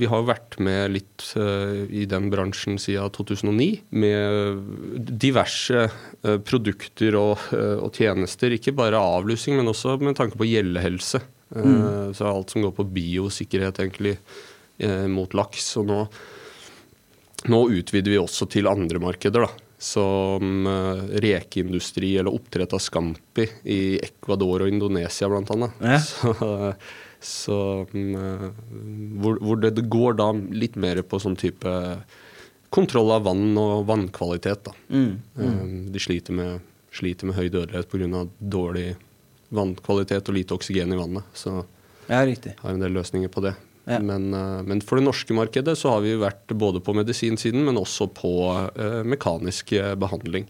[0.00, 3.66] vi har vært med litt uh, i den bransjen siden 2009.
[4.00, 8.56] Med diverse uh, produkter og, og, tjenester.
[8.56, 11.20] Ikke bare avlusing, men også med tanke på gjellehelse.
[11.52, 12.16] Mm.
[12.16, 14.18] Så alt som går på biosikkerhet egentlig
[15.12, 15.70] mot laks.
[15.80, 16.02] Og nå,
[17.52, 19.44] nå, utvider vi også til andre markeder.
[19.44, 19.67] da.
[19.78, 20.66] Som
[21.22, 25.68] rekeindustri eller oppdrett av scampi i Ecuador og Indonesia bl.a.
[25.78, 26.00] Ja.
[26.08, 26.72] Så
[27.20, 28.54] så, mm,
[29.20, 31.70] hvor, hvor det, går da litt mer på sånn type
[32.70, 34.68] kontroll av vann og vannkvalitet.
[34.68, 34.74] Da.
[34.88, 35.46] Mm, mm.
[35.46, 38.24] Um, de sliter med, sliter med høy dødelighet pga.
[38.38, 38.92] dårlig
[39.48, 41.26] vannkvalitet og lite oksygen i vannet.
[41.34, 41.56] Så
[42.06, 42.54] ja, riktig.
[42.60, 43.56] har en del løsninger på det.
[43.88, 44.00] Ja.
[44.04, 47.80] Men, uh, men, for det norske markedet så har vi vært både på medisinsiden, men
[47.80, 50.48] også på uh, mekanisk behandling.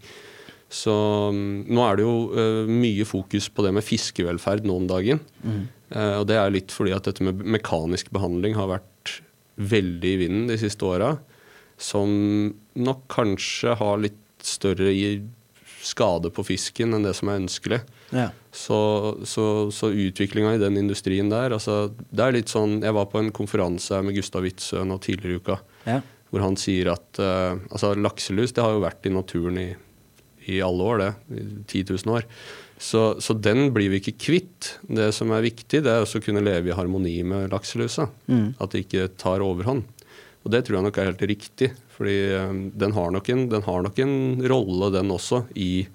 [0.68, 0.92] Så
[1.32, 5.22] um, nå er det jo uh, mye fokus på det med fiskevelferd nå om dagen.
[5.40, 5.64] Mm.
[5.94, 9.14] Uh, og det er litt fordi at dette med mekanisk behandling har vært
[9.58, 11.14] veldig i vinden de siste åra.
[11.80, 12.10] Som
[12.76, 14.92] nok kanskje har litt større
[15.84, 17.80] skade på fisken enn det som er ønskelig.
[18.14, 18.28] Ja.
[18.52, 18.78] Så,
[19.28, 23.20] så, så utviklinga i den industrien der altså, Det er litt sånn Jeg var på
[23.20, 25.58] en konferanse med Gustav Witzøe nå tidligere i uka.
[25.84, 25.98] Ja.
[26.32, 29.68] Hvor han sier at uh, altså, lakselus det har jo vært i naturen i
[30.48, 31.10] i alle år, det.
[31.36, 32.24] I 10 000 år.
[32.78, 34.70] Så, så, den blir vi ikke kvitt.
[34.86, 38.08] Det som er viktig, det er også å kunne leve i harmoni med lakselusa.
[38.30, 38.54] Mm.
[38.62, 39.84] At det ikke tar overhånd.
[40.46, 41.72] Og det tror jeg nok er helt riktig.
[41.98, 44.16] fordi um, den har nok en, har nok en
[44.48, 45.88] rolle, den også, i,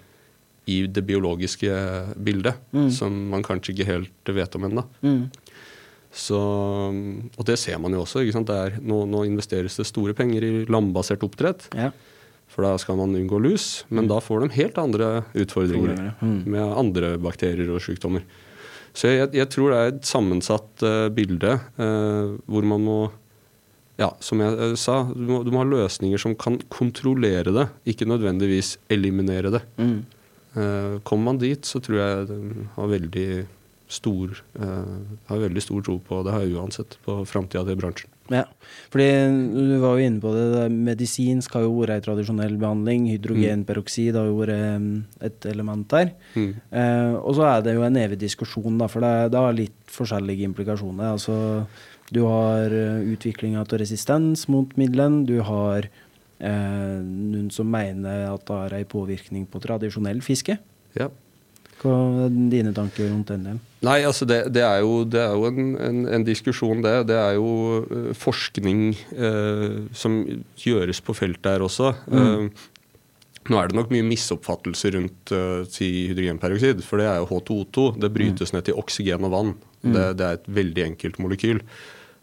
[0.66, 1.72] i det biologiske
[2.16, 2.59] bildet.
[2.72, 2.89] Mm.
[2.91, 4.86] Som man kanskje ikke helt vet om ennå.
[5.01, 5.24] Mm.
[7.38, 8.24] og det ser man jo også.
[8.24, 11.68] Er, nå, nå, investeres det store penger i landbasert oppdrett.
[11.76, 11.91] Ja.
[12.53, 13.84] For da skal man unngå lus.
[13.89, 14.11] Men mm.
[14.14, 16.39] da får de helt andre utfordringer mm.
[16.45, 18.26] med andre bakterier og sykdommer.
[18.93, 22.97] Så jeg, jeg tror det er et sammensatt uh, bilde uh, hvor man må
[23.97, 27.68] ja, som jeg uh, sa, du må, du må, ha løsninger som kan kontrollere det,
[27.89, 29.64] ikke nødvendigvis eliminere det.
[29.82, 30.03] Mm.
[30.54, 33.28] Kommer man dit, så tror jeg den har veldig
[33.93, 38.14] stor, har veldig stor tro på, det har jeg uansett, på framtida til bransjen.
[38.32, 38.45] Ja,
[38.93, 39.08] fordi
[39.51, 40.68] du var jo inne på det.
[40.72, 43.10] medisinsk har jo vært ei tradisjonell behandling.
[43.12, 44.93] Hydrogenperoksid har jo vært mm,
[45.28, 46.14] et element der.
[46.38, 46.54] Mm.
[46.72, 49.76] Eh, og så er det jo en evig diskusjon, da, for det, det har litt
[49.91, 51.12] forskjellige implikasjoner.
[51.18, 51.36] Altså,
[52.16, 55.26] du har eh, utviklinga av resistens mot midlene.
[55.28, 56.03] Du har eh,
[56.44, 60.58] noen som mener at det har en påvirkning på tradisjonell fiske.
[60.98, 61.08] Ja.
[61.84, 61.94] Hva
[62.26, 63.60] er dine tanker rundt den?
[63.84, 66.94] Nei, altså det, det, er jo, det er jo en, en, en, diskusjon, det.
[67.10, 67.50] Det er jo
[67.84, 70.22] uh, forskning eh, som
[70.64, 71.91] gjøres på feltet her også.
[72.08, 72.22] Mm.
[72.22, 72.70] Eh,
[73.52, 75.34] nå er det nok mye misoppfattelse rundt
[75.68, 77.89] si hydrogenperoksid, for det er jo H2O2.
[78.00, 78.56] Det brytes mm.
[78.56, 79.52] ned til oksygen og vann.
[79.82, 79.89] Mm.
[79.98, 81.60] Det, det, er et veldig enkelt molekyl.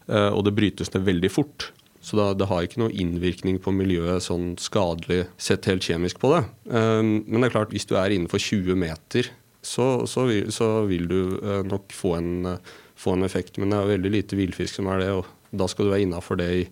[0.08, 1.66] og det brytes ned veldig fort.
[2.00, 6.30] Så da, det har ikke noe innvirkning på miljøet sånn skadelig sett helt kjemisk på
[6.32, 6.44] det.
[6.72, 9.28] men det er klart, hvis du er innenfor 20 meter
[9.62, 13.58] så, så, vil, så vil, du uh, nok få en, uh, få en, effekt.
[13.58, 16.40] Men det er veldig lite villfisk som er det, og da skal du være innafor
[16.40, 16.64] det i,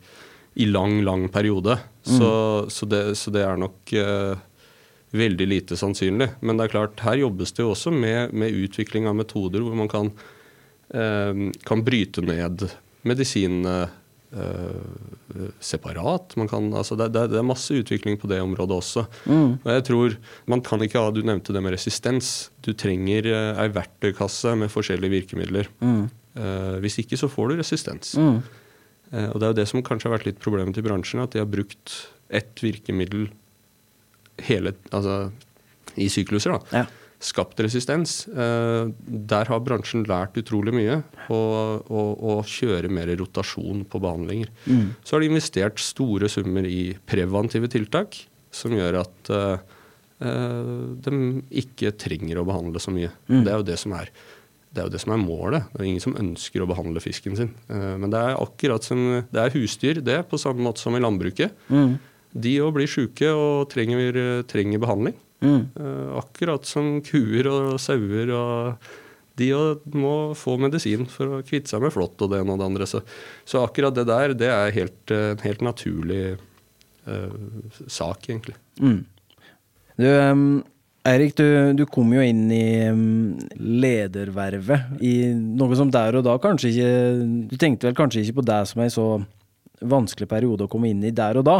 [0.65, 1.79] i, lang, lang periode.
[2.07, 2.15] Mm.
[2.17, 2.31] Så,
[2.73, 4.41] så, det, så, det, er nok uh,
[5.17, 6.33] veldig lite sannsynlig.
[6.41, 9.77] Men det er klart, her jobbes det jo også med, med utvikling av metoder hvor
[9.77, 10.13] man kan,
[10.89, 12.63] kan bryte ned
[13.05, 13.91] medisinene
[14.29, 16.35] Uh, separat.
[16.51, 19.07] Kan, altså det, det, det, er masse utvikling på det området også.
[19.25, 19.55] Mm.
[19.57, 20.17] Og jeg tror,
[20.53, 22.51] man kan ikke ha, Du nevnte det med resistens.
[22.61, 25.73] Du trenger uh, ei verktøykasse med forskjellige virkemidler.
[25.81, 26.07] Mm.
[26.37, 28.13] Uh, hvis ikke så får du resistens.
[28.21, 28.43] Mm.
[29.15, 31.25] Uh, og Det er jo det som kanskje har vært litt problemet til bransjen.
[31.25, 31.97] At de har brukt
[32.29, 33.31] ett virkemiddel
[34.45, 35.31] hele, altså,
[35.97, 36.59] i sykluser.
[36.59, 36.83] da.
[36.85, 36.89] Ja
[37.19, 38.23] skapt resistens.
[38.29, 41.01] Eh, der har bransjen lært utrolig mye.
[41.29, 44.53] Å kjøre mer rotasjon på behandlinger.
[44.69, 44.95] Mm.
[45.03, 48.21] Så har de investert store summer i preventive tiltak
[48.55, 49.59] som gjør at uh,
[50.19, 51.19] de
[51.61, 53.11] ikke trenger å behandle så mye.
[53.29, 53.43] Mm.
[53.45, 54.13] Det er jo det som er
[54.69, 55.69] det er jo det som er målet.
[55.73, 57.49] Det er ingen som ønsker å behandle fisken sin.
[57.73, 59.01] Men det er akkurat som
[59.33, 61.57] det er husdyr, det, på samme måte som i landbruket.
[61.73, 61.95] Mm.
[62.45, 65.17] De òg blir sjuke og trenger, trenger behandling.
[65.45, 65.69] Mm.
[65.79, 68.89] Uh, akkurat som kuer og sauer og
[69.39, 69.53] de
[69.95, 72.89] må få medisin for å kvitte seg med flått og det ene og det andre.
[72.91, 73.05] Så,
[73.47, 76.25] så, akkurat det der, det er helt, en helt naturlig
[77.07, 78.57] uh, sak, egentlig.
[78.83, 79.05] Mm.
[79.99, 80.43] Du, um,
[81.09, 86.35] Eirik, du, du, kom jo inn i um, ledervervet i noe som der og da
[86.43, 86.91] kanskje ikke
[87.49, 89.07] Du tenkte vel kanskje ikke på det som ei så
[89.79, 91.59] vanskelig periode å komme inn i der og da?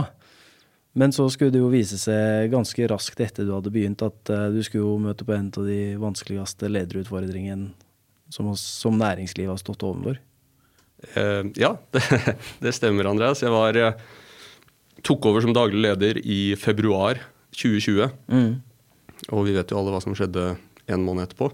[0.99, 4.49] Men så skulle det jo vise seg ganske raskt etter du hadde begynt, at uh,
[4.51, 7.71] du skulle jo møte på en av de vanskeligste lederutfordringene
[8.35, 10.19] som, som næringslivet har stått overfor.
[11.15, 12.03] Uh, ja, det,
[12.65, 13.45] det, stemmer, Andreas.
[13.45, 17.23] Jeg var, uh, tok over som daglig leder i februar
[17.55, 18.11] 2020.
[18.35, 18.51] Mm.
[19.31, 20.51] Og vi vet jo alle hva som skjedde
[20.91, 21.53] en måned etterpå.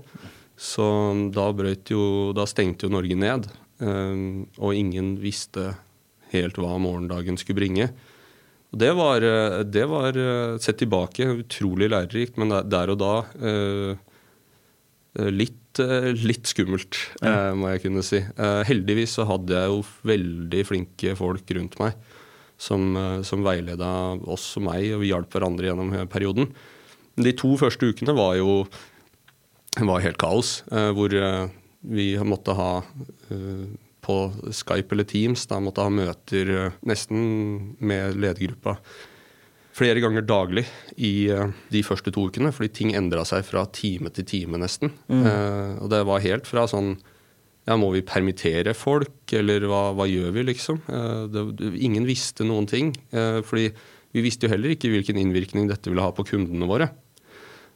[0.56, 0.86] Så
[1.34, 1.50] da,
[1.90, 3.48] jo, da stengte jo Norge ned,
[3.82, 5.72] og ingen visste
[6.30, 7.88] helt hva morgendagen skulle bringe.
[8.74, 13.12] Og det var, eh, det var eh, sett tilbake utrolig lærerikt, men der og da
[13.38, 13.94] eh,
[15.30, 17.52] litt, litt skummelt, ja.
[17.54, 18.18] må jeg kunne si.
[18.66, 19.78] Heldigvis så hadde jeg jo
[20.10, 21.94] veldig flinke folk rundt meg
[22.58, 22.94] som,
[23.26, 23.90] som veileda
[24.30, 26.50] oss og meg, og vi hjalp hverandre gjennom perioden.
[27.14, 28.64] De to første ukene var jo
[29.86, 32.70] var helt kaos, hvor vi måtte ha
[34.04, 34.18] på
[34.52, 35.46] Skype eller Teams.
[35.50, 38.78] Da måtte ha møter eh, nesten med ledergruppa
[39.74, 40.64] flere ganger daglig
[41.02, 44.92] i uh, de første to ukene, fordi ting endra seg fra time til time, nesten.
[45.10, 45.24] Mm.
[45.26, 46.94] Eh, og det var helt fra sånn
[47.64, 50.82] ja, må vi permittere folk, eller hva, hva gjør vi, liksom?
[50.84, 51.44] Eh, det,
[51.80, 52.92] ingen visste noen ting.
[53.48, 53.70] fordi
[54.14, 56.90] vi visste jo heller ikke hvilken innvirkning dette ville ha på kundene våre.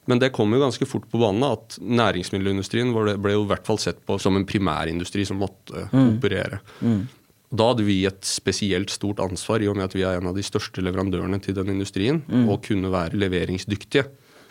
[0.08, 3.80] Men det kom jo ganske fort på banen at næringsmiddelindustrien ble jo i hvert fall
[3.82, 6.14] sett på som en primærindustri som måtte mm.
[6.16, 6.62] operere.
[6.80, 7.02] Mm.
[7.48, 10.36] Da hadde vi et spesielt stort ansvar i og med at vi er en av
[10.36, 12.46] de største leverandørene til den industrien, mm.
[12.48, 14.06] og kunne være leveringsdyktige.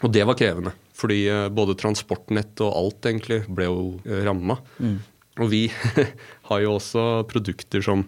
[0.05, 4.59] Og det var krevende, fordi eh, både transportnett og alt egentlig ble jo eh, ramma.
[4.77, 4.97] Mm.
[5.41, 5.63] Og vi
[6.51, 8.05] har jo også produkter som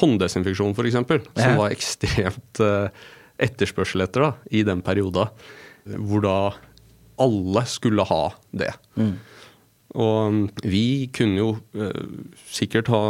[0.00, 2.60] hånddesinfeksjon, f.eks., som var ekstremt
[3.40, 5.32] etterspørsel etter da, i den perioden.
[6.04, 6.36] Hvor da
[7.22, 8.22] alle skulle ha
[8.56, 8.72] det.
[8.98, 9.14] Mm.
[9.96, 12.04] Og vi kunne jo eh,
[12.52, 13.02] sikkert ha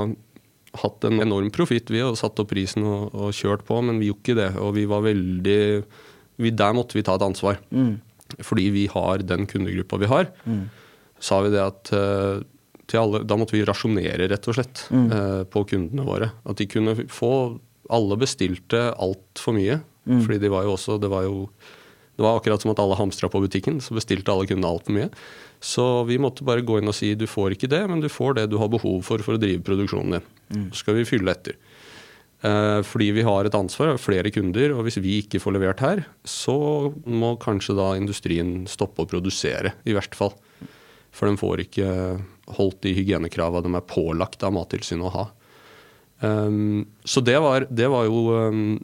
[0.82, 4.10] hatt en enorm profitt, vi, og satt opp prisen og, og, kjørt på, men vi
[4.10, 4.50] gjorde ikke det.
[4.62, 5.60] Og vi var veldig
[6.36, 7.60] vi, Der måtte vi ta et ansvar.
[7.70, 7.96] Mm.
[8.44, 10.30] Fordi vi har den kundegruppa vi har.
[10.44, 10.66] Mm.
[11.22, 12.44] Sa vi det at eh,
[13.00, 15.06] alle, Da måtte vi rasjonere, rett og slett, mm.
[15.16, 16.30] eh, på kundene våre.
[16.46, 17.32] At de kunne få
[17.86, 19.80] Alle bestilte altfor mye.
[20.06, 20.20] Mm.
[20.22, 21.48] Fordi de var jo også Det var jo
[22.16, 25.10] det var akkurat som at alle hamstra på butikken, så bestilte alle kundene altfor mye.
[25.60, 28.38] Så vi måtte bare gå inn og si du får ikke det, men du får
[28.38, 30.30] det du har behov for for å drive produksjonen din.
[30.52, 30.66] Mm.
[30.72, 31.58] Så skal vi fylle etter.
[32.44, 36.04] Eh, fordi vi har et ansvar, flere kunder, og hvis vi ikke får levert her,
[36.24, 36.56] så
[37.04, 40.34] må kanskje da industrien stoppe å produsere, i hvert fall.
[41.16, 41.88] For de får ikke
[42.56, 45.26] holdt de hygienekravene de er pålagt av Mattilsynet å ha.
[46.20, 48.76] Um, så det var, det var jo um,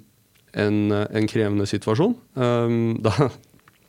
[0.59, 2.15] en, en krevende situasjon.
[2.37, 3.31] Um, da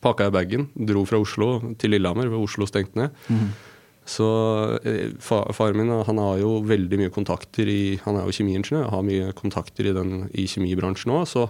[0.03, 3.21] pakka jeg bagen, dro fra Oslo til Lillehammer, hvor Oslo stengte ned.
[3.31, 3.53] Mm.
[4.03, 4.25] Så
[5.23, 9.05] fa, faren min han har jo veldig mye kontakter i Han er jo kjemiingeniør, har
[9.07, 11.23] mye kontakter i, den, i kjemibransjen òg.
[11.31, 11.45] Så,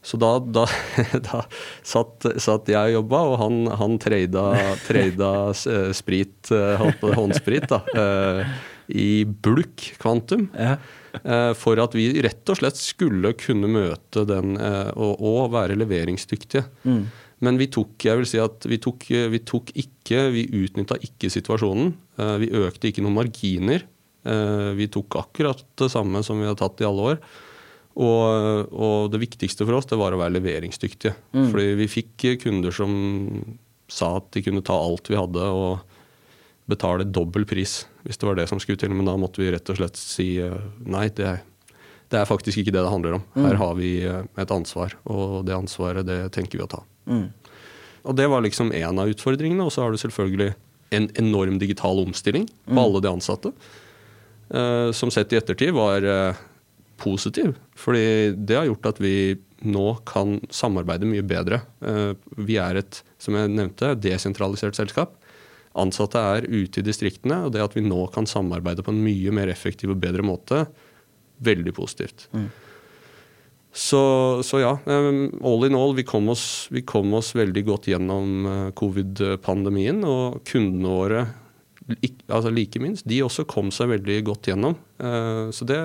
[0.00, 0.64] så, da, da,
[1.28, 1.42] da
[1.84, 4.46] satt, satt, jeg og jobba, og han, han trada,
[4.86, 7.82] trada eh, sprit, eh, håndsprit, da,
[8.88, 10.48] i bulk kvantum.
[10.56, 10.76] Ja.
[11.24, 15.78] Eh, for at vi rett og slett skulle kunne møte den eh, og, og være
[15.78, 16.64] leveringsdyktige.
[16.88, 17.02] Mm.
[17.44, 21.30] Men vi tok jeg vil si at vi tok, vi tok ikke, vi utnytta ikke
[21.32, 21.92] situasjonen.
[22.18, 23.86] Eh, vi økte ikke noen marginer.
[24.76, 27.20] Vi tok akkurat det samme som vi har tatt i alle år.
[28.02, 31.14] Og, og, det viktigste for oss det var å være leveringsdyktige.
[31.32, 31.46] Mm.
[31.54, 32.92] Fordi vi fikk kunder som
[33.88, 35.87] sa at de kunne ta alt vi hadde og
[36.68, 38.92] betale dobbel pris hvis det var det som skulle til.
[38.94, 41.42] Men da måtte vi rett og slett si eh, nei, det er,
[42.12, 43.26] det er faktisk ikke det det handler om.
[43.34, 43.42] Mm.
[43.46, 46.82] Her har vi eh, et ansvar, og det ansvaret det tenker vi å ta.
[47.08, 47.26] Mm.
[48.08, 49.64] Og det var liksom én av utfordringene.
[49.64, 50.52] Og så har du selvfølgelig
[50.96, 52.84] en enorm digital omstilling på mm.
[52.84, 53.52] alle de ansatte.
[54.48, 56.06] Uh, som sett i ettertid var
[56.96, 57.52] positiv.
[57.76, 59.36] Fordi det har gjort at vi
[59.68, 61.60] nå kan samarbeide mye bedre.
[62.38, 65.12] Vi er et, som jeg nevnte, desentralisert selskap
[65.78, 69.34] ansatte er ute i distriktene, og det at vi nå kan samarbeide på en mye
[69.34, 70.64] mer effektiv og bedre måte,
[71.44, 72.26] veldig positivt.
[72.32, 72.48] Mm.
[73.78, 74.72] Så, så, ja,
[75.44, 80.00] all in all, vi kom, oss, vi kom oss veldig godt gjennom eh, covid-pandemien.
[80.08, 81.20] Og kundene våre,
[82.26, 84.74] altså like minst, de også kom seg veldig godt gjennom.
[84.98, 85.78] Eh, så det,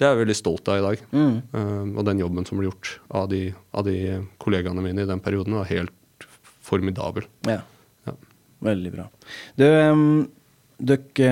[0.00, 1.04] det er jeg veldig stolt av i dag.
[1.12, 1.36] Mm.
[1.60, 3.44] Eh, og den jobben som ble gjort av de,
[3.76, 3.96] av de
[4.42, 6.28] kollegaene mine i den perioden, var helt
[6.66, 7.28] formidabel.
[7.46, 7.60] Ja.
[8.64, 9.06] Veldig bra.
[9.58, 9.66] Du,
[10.76, 11.30] dere,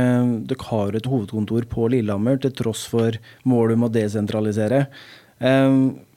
[0.49, 3.17] dere har et hovedkontor på Lillehammer til tross for
[3.49, 4.87] målet om å desentralisere.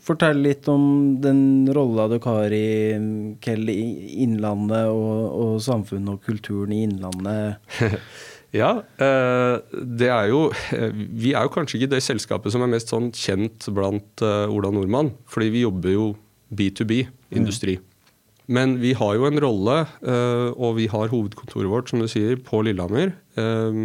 [0.07, 2.67] Fortell litt om den rolla dere har i
[3.43, 7.57] Kell, Innlandet og, og samfunnet og kulturen i Innlandet.
[8.61, 10.45] ja, det er jo
[10.87, 15.11] Vi er jo kanskje ikke det selskapet som er mest sånn kjent blant Ola Nordmann.
[15.27, 16.07] Fordi vi jobber jo
[16.55, 17.79] B2B-industri.
[17.81, 17.96] Mm.
[18.47, 22.37] Men vi har jo en rolle, eh, og vi har hovedkontoret vårt som du sier,
[22.39, 23.11] på Lillehammer.
[23.35, 23.81] Eh,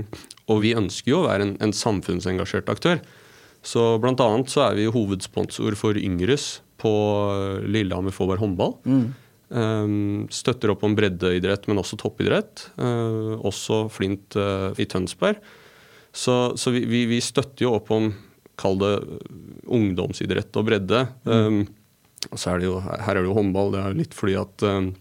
[0.51, 3.03] og vi ønsker jo å være en, en samfunnsengasjert aktør.
[3.67, 4.29] Så bl.a.
[4.51, 6.93] så er vi hovedsponsor for Yngres på
[7.67, 8.75] Lillehammer Fåberg håndball.
[8.83, 9.05] Mm.
[10.33, 12.65] Støtter opp om breddeidrett, men også toppidrett.
[13.47, 15.39] Også Flint i Tønsberg.
[16.11, 18.11] Så, så vi, vi, vi, støtter jo opp om,
[18.59, 18.93] kall det
[19.71, 21.05] ungdomsidrett og bredde.
[21.23, 21.63] Um,
[22.31, 23.73] og så er det jo, her er det jo håndball.
[23.75, 24.93] Det er litt fordi at um,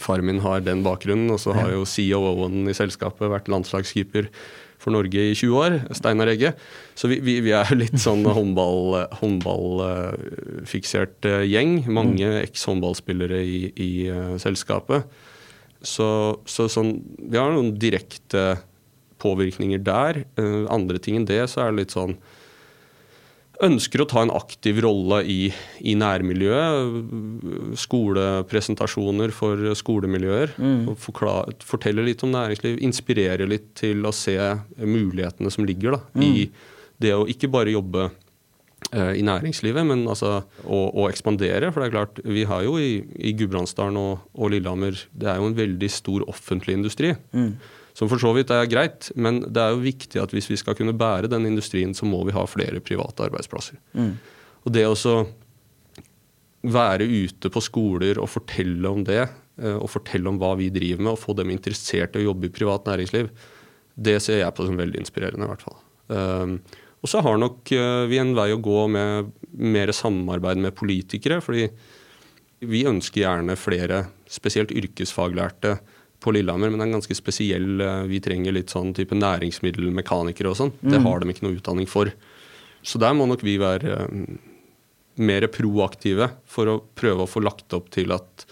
[0.00, 1.30] far min har den bakgrunnen.
[1.34, 4.30] Og så har jo CEO-en i selskapet vært landslagskeeper
[4.82, 6.52] for Norge i 20 år, Steinar Egge.
[6.98, 9.20] Så vi, vi, vi er litt sånn håndballfiksert
[11.24, 11.78] håndball, uh, gjeng.
[11.88, 12.40] Mange mm.
[12.42, 15.08] eks-håndballspillere i, i uh, selskapet.
[15.84, 16.08] Så,
[16.48, 18.58] så sånn, vi har noen direkte
[19.22, 20.24] påvirkninger der.
[20.40, 22.18] Uh, andre ting enn det, så er det litt sånn
[23.62, 25.38] ønsker å ta en aktiv rolle i,
[25.86, 27.76] i nærmiljøet.
[27.84, 30.56] Skolepresentasjoner for skolemiljøer.
[30.58, 30.94] Mm.
[31.00, 32.80] forklare, Fortelle litt om næringsliv.
[32.84, 34.36] Inspirere litt til å se
[34.80, 36.26] mulighetene som ligger da, mm.
[36.26, 36.48] i
[37.02, 38.08] det å ikke bare jobbe
[38.92, 41.70] eh, i næringslivet, men altså å, å, ekspandere.
[41.70, 45.40] For det er klart, vi har jo i, i Gudbrandsdalen og, og, Lillehammer Det er
[45.40, 47.14] jo en veldig stor offentlig industri.
[47.36, 47.54] Mm.
[47.94, 50.74] Som for så vidt er greit, men det er jo viktig at hvis vi skal
[50.78, 53.78] kunne bære den industrien, så må vi ha flere private arbeidsplasser.
[53.94, 54.16] Mm.
[54.66, 54.96] Og det å
[56.64, 59.22] være ute på skoler og fortelle om det,
[59.60, 62.48] eh, og fortelle om hva vi driver med, og få dem interessert i å jobbe
[62.48, 63.30] i privat næringsliv,
[63.94, 65.76] det ser jeg på som veldig inspirerende, i hvert fall.
[66.08, 66.56] Um,
[67.04, 71.38] og så har nok uh, vi en vei å gå med mer samarbeid med politikere,
[71.44, 71.68] fordi
[72.64, 75.76] vi ønsker gjerne flere, spesielt yrkesfaglærte,
[76.24, 80.50] på Lillehammer, men det er en ganske spesiell eh, Vi trenger litt sånn type næringsmiddelmekanikere
[80.50, 80.72] og sånn.
[80.80, 80.90] Mm.
[80.90, 82.10] Det har de ikke noe utdanning for.
[82.84, 84.38] Så der må nok vi være um,
[85.24, 88.44] mer proaktive for å prøve å få lagt opp til at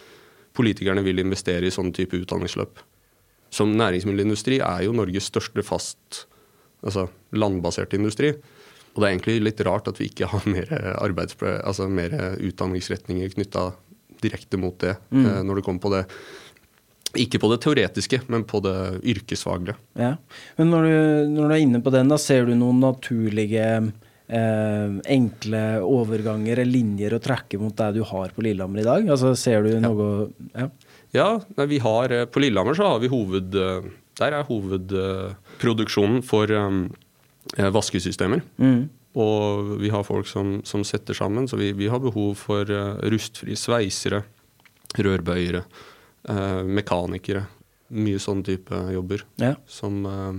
[0.56, 2.80] politikerne vil investere i sånne type utdanningsløp.
[3.52, 6.26] Som næringsmiddelindustri er jo Norges største fast
[6.82, 7.06] altså
[7.36, 8.32] landbaserte industri.
[8.92, 10.72] Og det er egentlig litt rart at vi ikke har mer,
[11.62, 13.70] altså mer utdanningsretninger knytta
[14.22, 15.24] direkte mot det, mm.
[15.26, 16.04] Eh, når det kommer på det.
[17.18, 18.76] Ikke på det teoretiske, men på det
[19.12, 19.76] yrkesfaglige.
[20.00, 20.14] Ja.
[20.56, 20.94] Men når du,
[21.34, 23.66] når du, er inne på den, da ser du noen naturlige
[24.32, 29.12] eh, enkle overganger eller linjer å trekke mot det du har på Lillehammer i dag?
[29.12, 30.08] Altså Ser du noe
[30.56, 30.70] Ja,
[31.12, 31.28] ja
[31.68, 33.56] vi har, eh, på Lillehammer så har vi hoved...
[33.56, 33.90] Eh,
[34.20, 36.82] der er hovedproduksjonen for um,
[37.56, 38.42] vaskesystemer.
[38.60, 38.90] Mm.
[39.16, 43.00] Og vi har folk som, som setter sammen, så vi, vi har behov for uh,
[43.12, 44.20] rustfrie sveisere,
[45.00, 45.64] rørbøyere
[46.22, 47.46] mekanikere.
[47.92, 49.52] Mye sånn type jobber ja.
[49.68, 50.38] som, eh,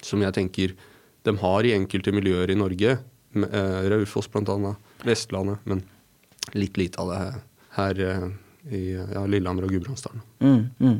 [0.00, 0.76] som, jeg tenker
[1.26, 2.96] de har i enkelte miljøer i Norge.
[3.36, 4.74] Eh, Raufoss bl.a.
[5.04, 5.60] Vestlandet.
[5.68, 5.82] Men
[6.54, 7.36] litt lite av det her,
[7.76, 8.24] her eh,
[8.76, 10.24] i ja, Lillehammer og Gudbrandsdalen.
[10.40, 10.96] Mm, mm.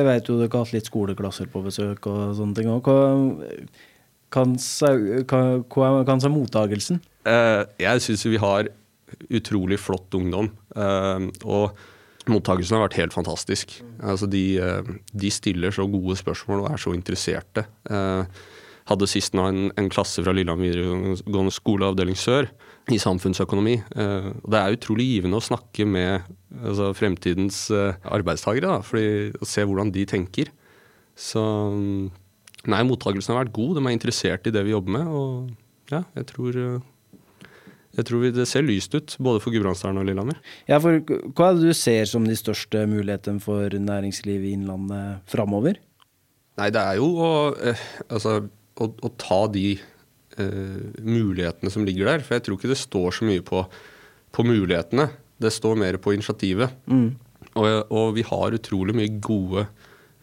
[0.00, 2.72] jeg vet jo dere har hatt litt skoleklasser på besøk og sånne ting.
[2.72, 2.88] òg.
[5.68, 5.88] hva,
[6.24, 7.02] er mottagelsen?
[7.28, 8.70] Eh, jeg syns vi har
[9.28, 10.48] utrolig flott ungdom.
[10.74, 11.76] Eh, og
[12.30, 13.80] Mottakelsen har vært helt fantastisk.
[13.98, 17.66] Altså de, eh, de, stiller så gode spørsmål og er så interesserte.
[17.90, 18.42] Eh,
[18.90, 22.48] hadde sist nå en, en klasse fra Lillehammer videregående skole avdeling sør
[22.90, 23.74] i samfunnsøkonomi.
[23.74, 26.28] Eh, det er utrolig givende å snakke med
[26.62, 28.70] altså, fremtidens arbeidstakere.
[28.70, 30.54] Da, fordi, og se hvordan de tenker.
[31.18, 33.80] Så nei, mottakelsen har vært god.
[33.80, 35.10] De er interessert i det vi jobber med.
[35.10, 36.62] Og ja, jeg tror
[37.92, 40.38] jeg tror det ser lyst ut, både for Gudbrandsdalen og Lillehammer.
[40.70, 41.02] Ja, for
[41.36, 45.76] Hva er det du ser som de største mulighetene for næringslivet i Innlandet framover?
[46.60, 48.38] Nei, det er jo å, eh, altså,
[48.80, 52.24] å, å ta de uh, mulighetene som ligger der.
[52.24, 53.60] For jeg tror ikke det står så mye på,
[54.32, 55.10] på mulighetene.
[55.42, 56.72] Det står mer på initiativet.
[56.88, 57.12] Mm.
[57.52, 59.68] Og, og, vi har utrolig mye gode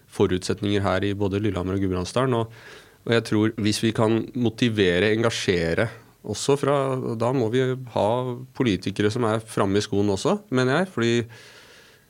[0.10, 2.38] forutsetninger her i både Lillehammer og Gudbrandsdalen.
[2.40, 2.54] Og,
[3.06, 5.90] og jeg tror hvis vi kan motivere, engasjere
[6.28, 6.76] også fra,
[7.20, 7.64] da må vi
[7.94, 8.10] ha
[8.58, 10.92] politikere som er framme i skoen også, mener jeg.
[10.94, 11.14] fordi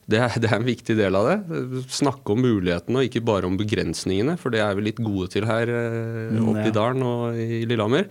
[0.10, 1.60] det er, det er, en viktig del av det.
[1.94, 5.46] Snakke om mulighetene og ikke bare om begrensningene, for det er vi litt gode til
[5.46, 8.10] her eh, oppe i dalen og i Lillehammer.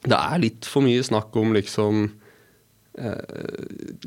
[0.00, 2.08] Det er litt for mye snakk om liksom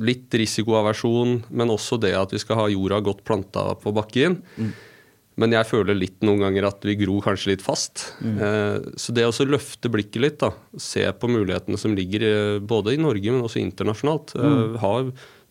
[0.04, 4.42] litt risikoaversjon, men også det at vi skal ha jorda godt planta på bakken.
[4.58, 4.74] Mm.
[5.42, 8.06] Men jeg føler litt noen ganger at vi gror kanskje litt fast.
[8.22, 8.36] Mm.
[8.38, 12.94] Eh, så det å løfte blikket litt, da, se på mulighetene som ligger eh, både
[12.94, 14.36] i Norge, men også internasjonalt.
[14.38, 14.76] Eh, mm.
[14.84, 15.08] har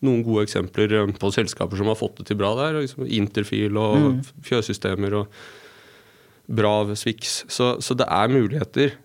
[0.06, 2.78] noen gode eksempler på selskaper som har fått det til bra der.
[2.82, 4.20] Liksom Interfil og mm.
[4.46, 5.42] fjøssystemer og
[6.52, 7.40] bra Swix.
[7.50, 8.98] Så, så, det er muligheter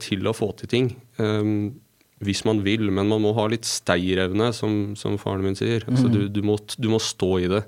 [0.00, 0.86] til å få til ting.
[2.24, 5.84] Hvis man vil, men man må ha litt steirevne, som, som faren min sier.
[5.84, 5.98] Mm.
[6.00, 7.60] Så du, du, må, du, må, stå i det.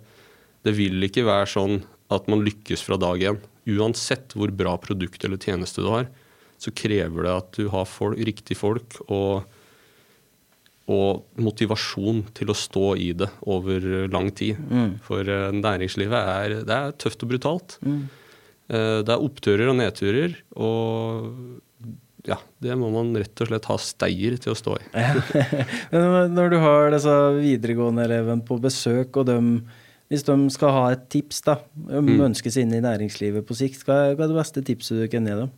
[0.65, 1.77] Det vil ikke være sånn
[2.11, 3.39] at man lykkes fra dag én.
[3.71, 6.09] Uansett hvor bra produkt eller tjeneste du har,
[6.61, 9.47] så krever det at du har folk, riktig folk og,
[10.91, 14.61] og, motivasjon til å stå i det over lang tid.
[14.61, 14.93] Mm.
[15.07, 17.79] For uh, næringslivet er, det er tøft og brutalt.
[17.87, 18.03] Mm.
[18.71, 20.37] Uh, det er oppturer og nedturer.
[20.59, 21.61] og
[22.29, 24.89] ja, det må man rett og slett ha steier til å stå i.
[25.95, 29.39] Men når du har disse videregående elevene på besøk, og de,
[30.11, 32.23] hvis de skal ha et tips, da, om mm.
[32.31, 35.53] ønskes inn i næringslivet på sikt, hva er, det beste tipset du kan gi dem?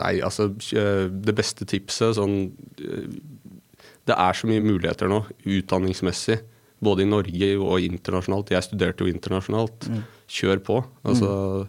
[0.00, 6.40] Nei, altså det beste tipset sånn Det er så mye muligheter nå, utdanningsmessig.
[6.82, 8.50] Både i Norge og internasjonalt.
[8.50, 9.86] Jeg studerte jo internasjonalt.
[9.92, 10.00] Mm.
[10.32, 10.80] Kjør på.
[11.04, 11.68] Altså mm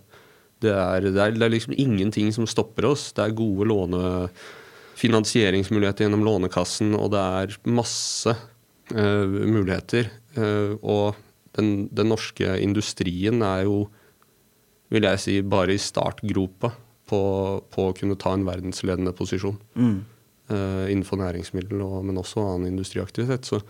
[0.62, 3.14] det er, det, er, det er, liksom ingenting som stopper oss.
[3.18, 8.32] Det er gode lånefinansieringsmuligheter gjennom Lånekassen, og det er masse
[8.94, 10.06] uh, muligheter.
[10.38, 11.16] Uh, og
[11.58, 13.86] den, den, norske industrien er jo,
[14.92, 16.74] vil jeg si, bare i startgropa
[17.12, 17.22] på,
[17.72, 19.58] på å kunne ta en verdensledende posisjon.
[19.76, 20.02] Mm.
[20.52, 23.48] Uh, innenfor næringsmiddel, og, men også annen industriaktivitet.
[23.48, 23.62] Så,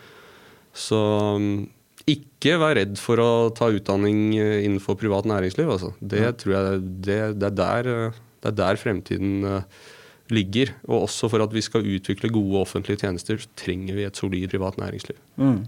[0.74, 1.00] så
[1.38, 1.70] um,
[2.10, 5.70] ikke vær redd for å ta utdanning eh, innenfor privat næringsliv.
[5.70, 5.92] Altså.
[6.02, 6.32] Det ja.
[6.34, 9.46] tror jeg det, det, er der, eh, det, er der, fremtiden
[10.34, 10.74] ligger.
[10.90, 14.80] Og også for at vi skal utvikle gode offentlige tjenester, trenger vi et solid privat
[14.82, 15.20] næringsliv.
[15.38, 15.62] Mm.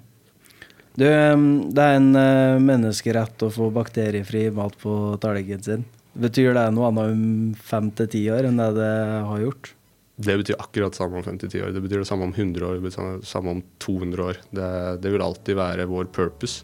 [0.94, 5.86] Du, det er en uh, menneskerett å få bakteriefri mat på tallerkenen sin.
[6.14, 8.92] Betyr det noe annet om fem til ti år enn det det
[9.26, 9.74] har gjort?
[10.16, 11.72] Det betyr akkurat samme om 50-10 år.
[11.74, 14.42] Det betyr det samme om 100 år, det samme om 200 år.
[14.54, 14.70] Det,
[15.02, 16.62] det vil alltid være vår purpose.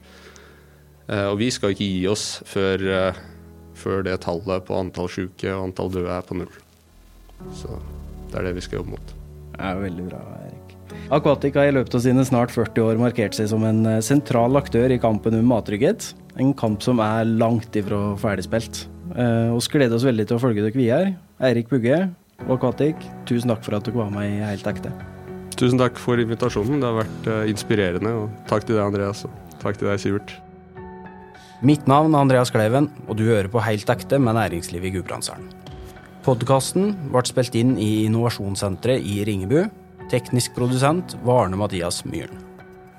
[1.09, 3.21] Eh, og vi skal ikke gi oss før, eh,
[3.73, 6.61] før det tallet på antall syke og antall døde er på null.
[7.57, 7.81] Så
[8.29, 9.13] det er det vi skal jobbe mot.
[9.55, 10.58] Det er veldig bra, Erik.
[11.09, 14.53] Aquatic har i løpet av sine snart 40 år markert seg som en eh, sentral
[14.59, 16.11] aktør i kampen om mattrygghet.
[16.37, 18.83] En kamp som er langt ifra ferdigspilt.
[19.15, 21.15] Eh, vi gleder oss veldig til å følge dere videre.
[21.41, 21.97] Eirik Bugge,
[22.45, 24.93] og Aquatic, tusen takk for at dere var med i Helt ekte.
[25.57, 26.77] Tusen takk for invitasjonen.
[26.77, 28.13] Det har vært uh, inspirerende.
[28.13, 29.25] Og takk til deg, Andreas.
[29.25, 30.37] Og takk til deg, Sivert.
[31.65, 35.49] Mitt navn er Andreas Kleiven, og du hører på Helt ekte med næringslivet i Gudbrandsdalen.
[36.23, 39.63] Podkasten ble spilt inn i Innovasjonssenteret i Ringebu.
[40.09, 42.41] Teknisk produsent var Arne Mathias Myhren.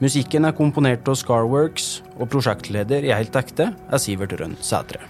[0.01, 5.03] Musikken er komponert av Scarworks, og prosjektleder i Helt ekte er Sivert Rønn Sætre.